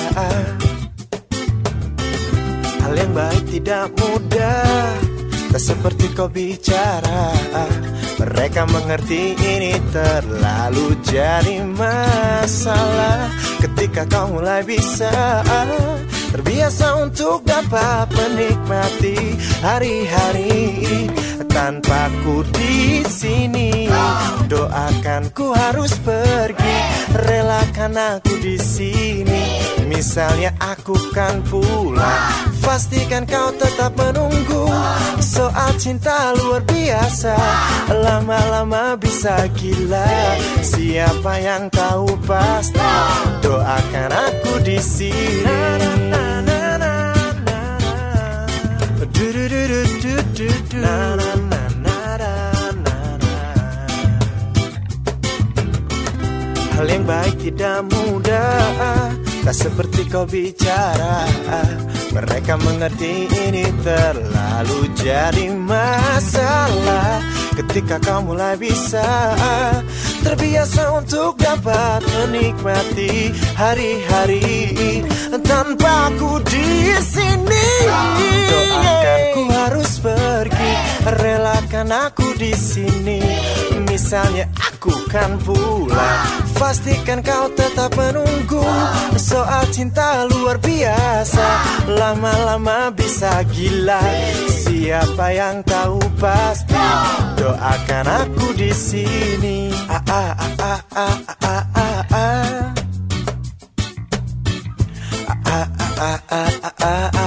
Hal 2.81 2.93
yang 2.97 3.13
baik 3.13 3.45
tidak 3.53 3.93
mudah. 3.93 4.97
Tak 5.53 5.61
seperti 5.61 6.05
kau 6.17 6.29
bicara 6.29 7.33
Mereka 8.19 8.67
mengerti 8.67 9.33
ini 9.39 9.73
terlalu 9.95 10.99
jadi 11.07 11.63
masalah 11.63 13.31
Ketika 13.63 14.03
kau 14.11 14.35
mulai 14.35 14.61
bisa 14.67 15.39
Terbiasa 16.29 17.01
untuk 17.01 17.41
dapat 17.41 18.05
menikmati 18.13 19.17
hari-hari 19.65 20.85
tanpa 21.49 22.13
ku 22.21 22.45
di 22.53 23.01
sini. 23.01 23.89
Doakan 24.45 25.33
ku 25.33 25.49
harus 25.57 25.97
pergi, 26.05 26.77
relakan 27.17 27.97
aku 27.97 28.37
di 28.37 28.61
sini. 28.61 29.57
Misalnya 29.89 30.53
aku 30.61 30.93
kan 31.11 31.41
pulang, 31.49 32.48
pastikan 32.69 33.25
kau 33.25 33.49
tetap 33.57 33.97
menunggu. 33.97 34.69
Soal 35.17 35.73
cinta 35.81 36.37
luar 36.37 36.61
biasa, 36.69 37.33
lama-lama 37.89 38.93
bisa 38.93 39.49
gila. 39.57 40.37
Siapa 40.61 41.41
yang 41.41 41.65
tahu 41.73 42.13
pasti, 42.29 42.77
doakan 43.41 44.11
aku 44.13 44.61
di 44.61 44.77
sini. 44.77 45.57
Hal 56.79 56.87
yang 56.87 57.03
baik 57.03 57.35
tidak 57.43 57.83
mudah 57.91 59.28
Tak 59.39 59.55
seperti 59.55 60.03
kau 60.11 60.27
bicara 60.27 61.23
Mereka 62.11 62.59
mengerti 62.59 63.25
ini 63.29 63.63
terlalu 63.79 64.91
jadi 64.99 65.55
masalah. 65.55 67.23
Ketika 67.55 68.03
kau 68.03 68.19
mulai 68.23 68.59
bisa 68.59 69.35
Terbiasa 70.19 70.91
untuk 70.99 71.39
dapat 71.39 72.03
menikmati 72.03 73.31
hari-hari 73.55 75.03
Tanpa 75.47 76.11
aku 76.11 76.43
di 76.43 76.95
sini. 76.99 77.67
Doakan 78.49 79.21
ku 79.31 79.41
harus 79.47 79.91
pergi 80.03 80.71
Relakan 81.07 81.87
aku 81.87 82.27
di 82.35 82.51
sini 82.51 83.23
Misalnya 83.89 84.45
aku 84.53 84.93
kan 85.09 85.33
pulang 85.41 86.21
Pastikan 86.53 87.25
kau 87.25 87.49
tetap 87.57 87.89
menunggu 87.97 88.61
Soal 89.17 89.65
cinta 89.73 90.29
luar 90.29 90.61
biasa 90.61 91.47
Lama-lama 91.97 92.93
bisa 92.93 93.41
gila 93.49 93.97
Siapa 94.45 95.33
yang 95.33 95.65
tahu 95.65 95.97
pasti 96.21 96.77
Doakan 97.33 98.05
aku 98.05 98.53
di 98.53 98.69
sini 98.69 99.73
ah, 99.89 99.97
ah, 100.05 100.31
ah, 100.37 100.53
ah, 100.61 100.81
ah, 100.93 101.17
ah, 101.41 101.63
ah, 101.73 102.01
ah. 102.13 102.61
Ah, 105.49 105.65
ah, 105.65 105.67
ah, 105.97 106.19
ah, 106.29 106.51
ah, 106.61 106.75
ah, 106.77 107.09
ah. 107.09 107.18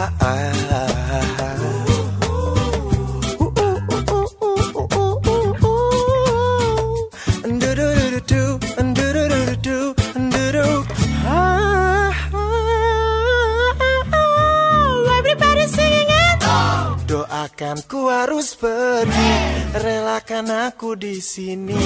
Ku 17.92 18.08
harus 18.08 18.56
pergi, 18.56 19.32
relakan 19.76 20.48
aku 20.48 20.96
di 20.96 21.20
sini. 21.20 21.76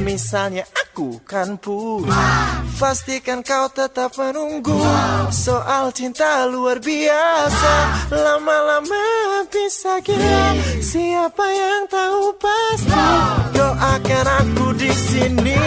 Misalnya 0.00 0.64
aku 0.64 1.20
kan 1.28 1.60
pulang, 1.60 2.64
pastikan 2.80 3.44
kau 3.44 3.68
tetap 3.68 4.16
menunggu. 4.16 4.80
Soal 5.28 5.92
cinta 5.92 6.48
luar 6.48 6.80
biasa, 6.80 7.74
lama-lama 8.16 9.04
bisa 9.52 10.00
gila. 10.00 10.56
Siapa 10.80 11.44
yang 11.44 11.84
tahu 11.84 12.32
pasti? 12.40 13.04
Doakan 13.52 14.28
aku 14.40 14.66
di 14.72 14.88
sini. 14.88 15.60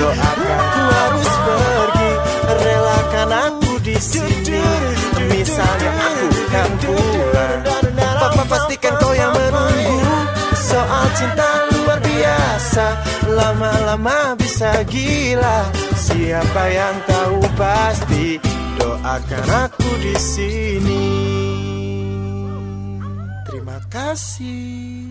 Doakan 0.00 0.64
ku 0.64 0.82
harus 0.96 1.32
pergi, 1.44 2.10
relakan 2.56 3.30
aku 3.36 3.72
di 3.84 3.96
sini. 4.00 4.64
Misalnya 5.28 5.92
aku 6.08 6.28
kan 6.48 6.70
pulang, 6.80 7.79
Papa 8.30 8.46
pastikan 8.46 8.94
kau 9.02 9.10
yang 9.10 9.34
menunggu. 9.34 9.98
Soal 10.54 11.06
cinta 11.18 11.66
luar 11.74 11.98
biasa, 11.98 12.86
lama-lama 13.26 14.38
bisa 14.38 14.86
gila. 14.86 15.66
Siapa 15.98 16.62
yang 16.70 16.96
tahu 17.10 17.42
pasti? 17.58 18.38
Doakan 18.78 19.46
aku 19.66 19.90
di 19.98 20.14
sini. 20.14 21.06
Terima 23.50 23.82
kasih. 23.90 25.10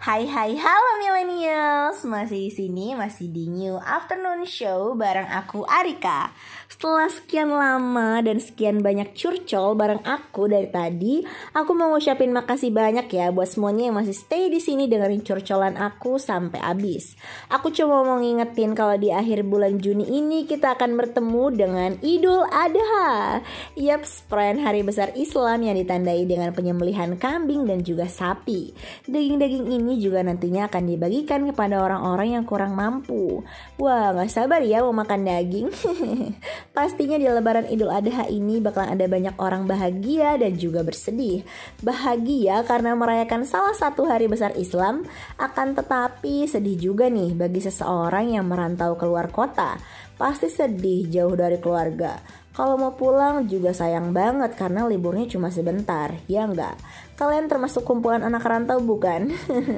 Hai 0.00 0.24
hai 0.24 0.56
halo 0.56 0.90
millennials 0.96 2.08
Masih 2.08 2.48
di 2.48 2.50
sini 2.56 2.96
masih 2.96 3.28
di 3.28 3.52
New 3.52 3.76
Afternoon 3.76 4.48
Show 4.48 4.96
bareng 4.96 5.28
aku 5.28 5.60
Arika 5.68 6.32
Setelah 6.70 7.10
sekian 7.10 7.50
lama 7.50 8.22
dan 8.22 8.38
sekian 8.38 8.78
banyak 8.78 9.10
curcol 9.10 9.74
bareng 9.74 10.06
aku 10.06 10.46
dari 10.46 10.70
tadi, 10.70 11.18
aku 11.50 11.74
mau 11.74 11.90
ngucapin 11.90 12.30
makasih 12.30 12.70
banyak 12.70 13.10
ya 13.10 13.34
buat 13.34 13.50
semuanya 13.50 13.90
yang 13.90 13.98
masih 13.98 14.14
stay 14.14 14.46
di 14.46 14.62
sini 14.62 14.86
dengerin 14.86 15.26
curcolan 15.26 15.74
aku 15.74 16.22
sampai 16.22 16.62
habis. 16.62 17.18
Aku 17.50 17.74
cuma 17.74 18.06
mau 18.06 18.22
ngingetin 18.22 18.78
kalau 18.78 18.94
di 18.94 19.10
akhir 19.10 19.42
bulan 19.50 19.82
Juni 19.82 20.14
ini 20.14 20.46
kita 20.46 20.78
akan 20.78 20.94
bertemu 20.94 21.44
dengan 21.58 21.90
Idul 22.06 22.46
Adha. 22.46 23.42
Yaps, 23.74 24.30
perayaan 24.30 24.62
hari 24.62 24.86
besar 24.86 25.10
Islam 25.18 25.66
yang 25.66 25.74
ditandai 25.74 26.22
dengan 26.22 26.54
penyembelihan 26.54 27.18
kambing 27.18 27.66
dan 27.66 27.82
juga 27.82 28.06
sapi. 28.06 28.70
Daging-daging 29.10 29.66
ini 29.74 29.98
juga 29.98 30.22
nantinya 30.22 30.70
akan 30.70 30.86
dibagikan 30.86 31.50
kepada 31.50 31.82
orang-orang 31.82 32.38
yang 32.38 32.46
kurang 32.46 32.78
mampu. 32.78 33.42
Wah, 33.74 34.14
gak 34.14 34.30
sabar 34.30 34.62
ya 34.62 34.86
mau 34.86 34.94
makan 34.94 35.26
daging. 35.26 35.66
Pastinya 36.70 37.18
di 37.20 37.26
lebaran 37.26 37.66
Idul 37.68 37.90
Adha 37.90 38.30
ini 38.30 38.62
bakalan 38.62 38.94
ada 38.94 39.06
banyak 39.10 39.34
orang 39.36 39.66
bahagia 39.66 40.38
dan 40.40 40.56
juga 40.56 40.80
bersedih. 40.86 41.42
Bahagia 41.82 42.62
karena 42.64 42.94
merayakan 42.94 43.42
salah 43.44 43.74
satu 43.74 44.06
hari 44.06 44.30
besar 44.30 44.54
Islam, 44.56 45.04
akan 45.36 45.74
tetapi 45.76 46.46
sedih 46.46 46.78
juga 46.78 47.10
nih 47.10 47.34
bagi 47.36 47.60
seseorang 47.60 48.34
yang 48.34 48.46
merantau 48.46 48.94
keluar 48.94 49.28
kota. 49.28 49.80
Pasti 50.20 50.52
sedih 50.52 51.08
jauh 51.08 51.32
dari 51.32 51.56
keluarga. 51.56 52.20
Kalau 52.50 52.74
mau 52.76 52.92
pulang 52.98 53.46
juga 53.46 53.70
sayang 53.70 54.10
banget 54.10 54.58
karena 54.58 54.84
liburnya 54.84 55.24
cuma 55.30 55.54
sebentar, 55.54 56.12
ya 56.26 56.44
enggak? 56.44 56.74
Kalian 57.20 57.52
termasuk 57.52 57.84
kumpulan 57.84 58.24
anak 58.24 58.48
rantau 58.48 58.80
bukan? 58.80 59.28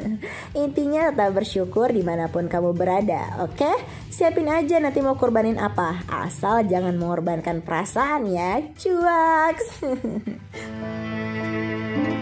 Intinya 0.63 1.11
tetap 1.11 1.35
bersyukur 1.35 1.91
di 1.91 2.07
mana 2.07 2.31
pun 2.31 2.47
kamu 2.47 2.71
berada, 2.71 3.43
oke? 3.43 3.83
Siapin 4.15 4.47
aja 4.47 4.79
nanti 4.79 5.03
mau 5.03 5.19
kurbanin 5.19 5.59
apa, 5.59 6.07
asal 6.07 6.63
jangan 6.71 6.95
mengorbankan 6.95 7.59
perasaan 7.67 8.31
ya, 8.31 8.63
cuak. 8.79 9.59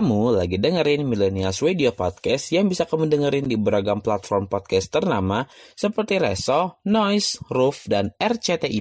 Kamu 0.00 0.32
lagi 0.32 0.56
dengerin 0.56 1.04
Millennials 1.04 1.60
Radio 1.60 1.92
Podcast 1.92 2.56
yang 2.56 2.72
bisa 2.72 2.88
kamu 2.88 3.12
dengerin 3.12 3.44
di 3.44 3.60
beragam 3.60 4.00
platform 4.00 4.48
podcast 4.48 4.88
ternama 4.88 5.44
seperti 5.76 6.16
Reso, 6.16 6.80
Noise, 6.88 7.44
Roof, 7.52 7.84
dan 7.84 8.08
RCTI+. 8.16 8.80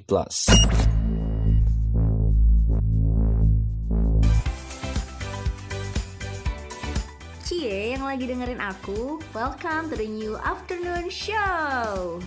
Cie 7.44 8.00
yang 8.00 8.08
lagi 8.08 8.24
dengerin 8.24 8.64
aku, 8.64 9.20
welcome 9.36 9.92
to 9.92 10.00
the 10.00 10.08
new 10.08 10.40
afternoon 10.40 11.12
show. 11.12 12.24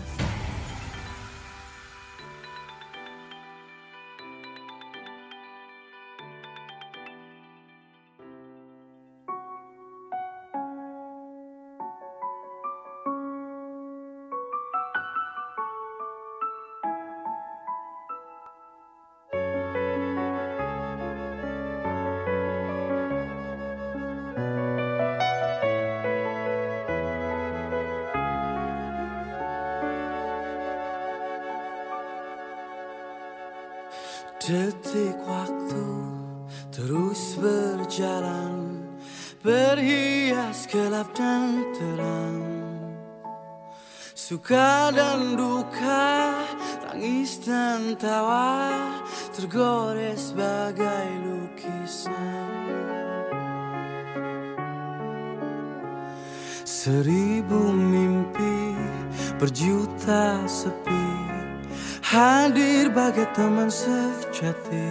Sejati 64.43 64.91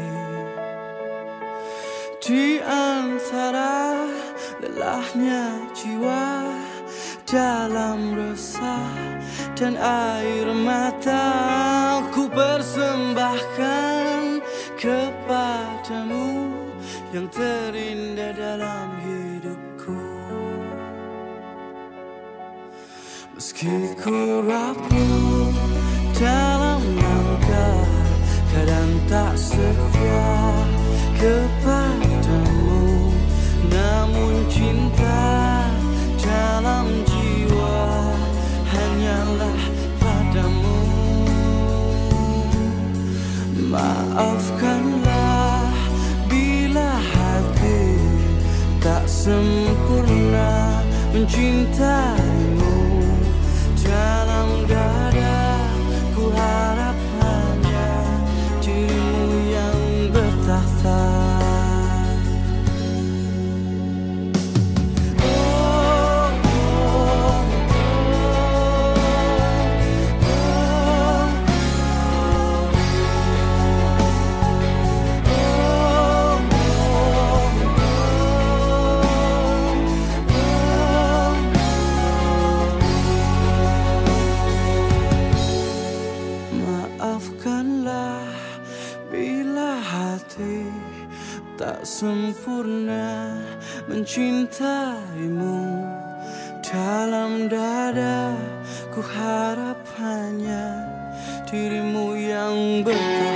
Di 2.23 2.64
antara 2.64 4.07
lelahnya 4.64 5.68
jiwa 5.76 6.48
Dalam 7.28 8.15
resah 8.15 9.19
dan 9.60 9.76
air 9.76 10.48
mata 10.56 11.28
Ku 12.15 12.32
persembahkan 12.32 14.40
kepadamu 14.80 16.56
Yang 17.11 17.28
terindah 17.36 18.32
dalam 18.32 18.88
hidupku. 19.03 19.99
Meski 23.36 23.99
ku 23.99 24.48
rapuh 24.48 25.52
dalam 26.15 26.80
langkah 26.95 28.02
Kadang 28.52 28.91
tak 29.07 29.32
setia 29.52 30.23
kepadamu. 31.19 33.11
Namun 33.68 34.48
cinta 34.48 35.68
dalam 36.23 36.88
jiwa 37.03 37.84
Hanyalah 38.72 39.60
padamu. 39.99 40.80
Maafkanlah 43.72 45.68
bila 46.32 46.91
hati 46.95 47.99
tak 48.80 49.03
sempurna 49.03 50.80
mencintaimu. 51.11 52.80
Dalam 53.84 54.64
sempurna 92.02 93.38
mencintaimu. 93.86 95.86
Dalam 96.65 97.45
dada 97.45 98.34
ku 98.90 99.06
harap 99.06 99.78
hanya 100.02 100.82
dirimu 101.45 102.18
yang 102.18 102.82
bertahta 102.82 103.30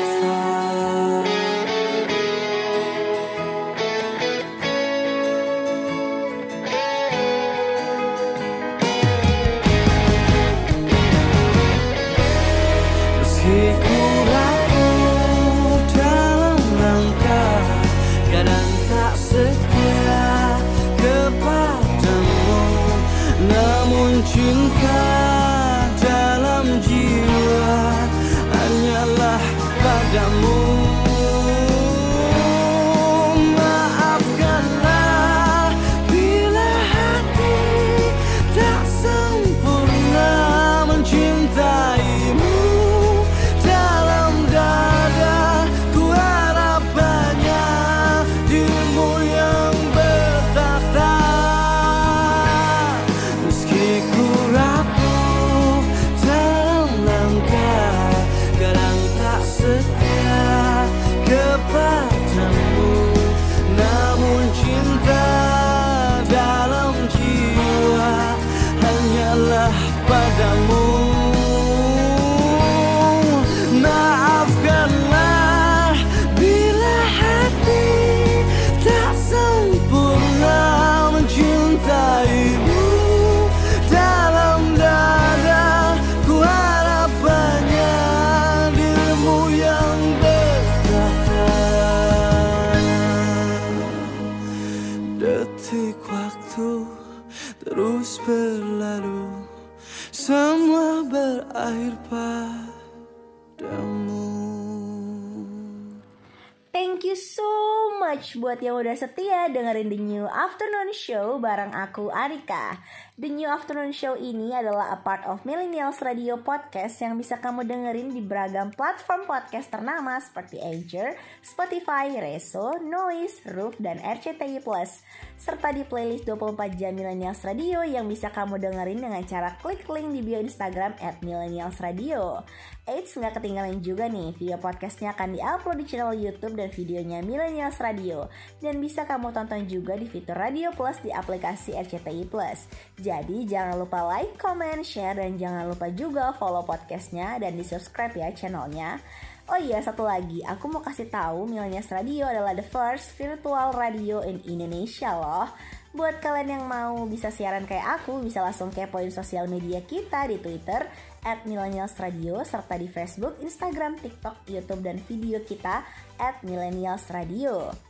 udah 108.77 108.93
setia 108.93 109.24
dengerin 109.45 109.93
The 109.93 110.01
New 110.01 110.26
Afternoon 110.26 110.89
Show 110.89 111.38
bareng 111.38 111.69
aku 111.69 112.09
Arika. 112.09 112.81
The 113.15 113.30
New 113.30 113.45
Afternoon 113.45 113.93
Show 113.93 114.17
ini 114.17 114.49
adalah 114.51 114.89
a 114.91 114.99
part 115.05 115.22
of 115.30 115.45
Millennials 115.45 116.01
Radio 116.01 116.41
Podcast 116.41 116.97
yang 116.97 117.15
bisa 117.15 117.38
kamu 117.38 117.61
dengerin 117.63 118.09
di 118.09 118.26
beragam 118.26 118.73
platform 118.73 119.30
podcast 119.30 119.69
ternama 119.69 120.17
seperti 120.17 120.57
Anchor, 120.57 121.13
Spotify, 121.45 122.09
Reso, 122.17 122.73
Noise, 122.81 123.45
Roof, 123.53 123.77
dan 123.77 124.01
RCTI 124.01 124.65
Plus. 124.65 125.05
Serta 125.38 125.69
di 125.69 125.85
playlist 125.85 126.26
24 126.26 126.80
jam 126.80 126.97
Millennials 126.97 127.45
Radio 127.45 127.85
yang 127.85 128.09
bisa 128.09 128.34
kamu 128.34 128.57
dengerin 128.57 128.97
dengan 128.97 129.23
cara 129.30 129.53
klik 129.61 129.85
link 129.85 130.09
di 130.09 130.26
bio 130.26 130.41
Instagram 130.41 130.97
at 131.05 131.22
Millennials 131.22 131.77
Radio. 131.85 132.41
Eits, 132.85 133.17
nggak 133.17 133.41
ketinggalan 133.41 133.81
juga 133.81 134.05
nih, 134.09 134.34
video 134.38 134.57
podcastnya 134.61 135.13
akan 135.13 135.38
diupload 135.38 135.77
di 135.81 135.85
channel 135.85 136.13
YouTube 136.13 136.53
dan 136.53 136.69
videonya 136.69 137.19
Millennials 137.26 137.81
Radio. 137.81 138.30
Dan 138.61 138.77
bisa 138.77 139.03
kamu 139.03 139.35
tonton 139.36 139.68
juga 139.68 139.99
di 139.99 140.07
fitur 140.07 140.40
Radio 140.40 140.72
Plus 140.72 141.03
di 141.03 141.12
aplikasi 141.12 141.76
RCTI 141.76 142.24
Plus. 142.32 142.72
Jadi 142.95 143.44
jangan 143.44 143.76
lupa 143.76 144.07
like, 144.07 144.40
comment, 144.40 144.80
share, 144.80 145.20
dan 145.20 145.36
jangan 145.36 145.68
lupa 145.68 145.91
juga 145.91 146.32
follow 146.40 146.64
podcastnya 146.64 147.36
dan 147.44 147.60
di 147.60 147.68
subscribe 147.68 148.16
ya 148.16 148.32
channelnya. 148.32 149.03
Oh 149.45 149.60
iya, 149.62 149.78
satu 149.78 150.07
lagi, 150.07 150.41
aku 150.41 150.66
mau 150.72 150.82
kasih 150.82 151.06
tahu 151.06 151.45
millennials 151.45 151.91
Radio 151.94 152.26
adalah 152.26 152.57
the 152.57 152.66
first 152.66 153.14
virtual 153.14 153.78
radio 153.78 154.26
in 154.26 154.41
Indonesia 154.48 155.14
loh. 155.14 155.52
Buat 155.94 156.18
kalian 156.18 156.60
yang 156.60 156.66
mau 156.66 157.06
bisa 157.06 157.30
siaran 157.30 157.70
kayak 157.70 158.02
aku, 158.02 158.26
bisa 158.26 158.41
langsung 158.41 158.74
kepoin 158.74 159.14
sosial 159.14 159.45
media 159.45 159.86
kita 159.86 160.26
di 160.26 160.41
Twitter 160.41 160.90
at 161.22 161.45
Millennials 161.45 161.94
Radio, 162.02 162.41
serta 162.41 162.74
di 162.74 162.90
Facebook, 162.90 163.38
Instagram, 163.38 164.02
TikTok, 164.02 164.49
Youtube, 164.49 164.82
dan 164.82 164.98
video 165.06 165.38
kita 165.45 165.86
at 166.18 166.41
Millennials 166.41 167.06
Radio. 167.14 167.85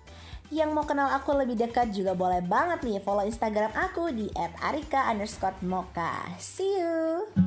Yang 0.53 0.69
mau 0.73 0.85
kenal 0.85 1.09
aku 1.13 1.33
lebih 1.33 1.57
dekat 1.57 1.89
juga 1.89 2.13
boleh 2.13 2.41
banget 2.45 2.85
nih 2.85 3.01
follow 3.01 3.25
Instagram 3.25 3.73
aku 3.73 4.13
di 4.13 4.29
@arika_moka. 4.61 6.13
See 6.37 6.77
you. 6.77 7.44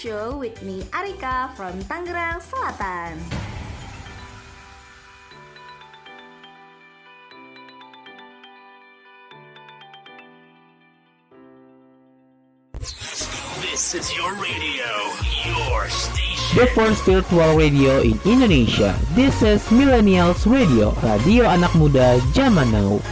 Show 0.00 0.32
with 0.40 0.56
me 0.64 0.80
Arika 0.96 1.52
from 1.52 1.76
Tangerang 1.84 2.40
Selatan. 2.40 3.20
This 13.60 13.92
is 13.92 14.08
your 14.16 14.32
radio, 14.40 14.88
your 15.44 15.84
station. 15.92 16.56
The 16.56 16.66
first 16.72 17.04
virtual 17.04 17.60
radio 17.60 18.00
in 18.00 18.16
Indonesia. 18.24 18.96
This 19.12 19.44
is 19.44 19.60
Millennials 19.68 20.48
Radio, 20.48 20.96
radio 21.04 21.44
anak 21.44 21.76
muda 21.76 22.16
zaman 22.32 22.72
now. 22.72 23.04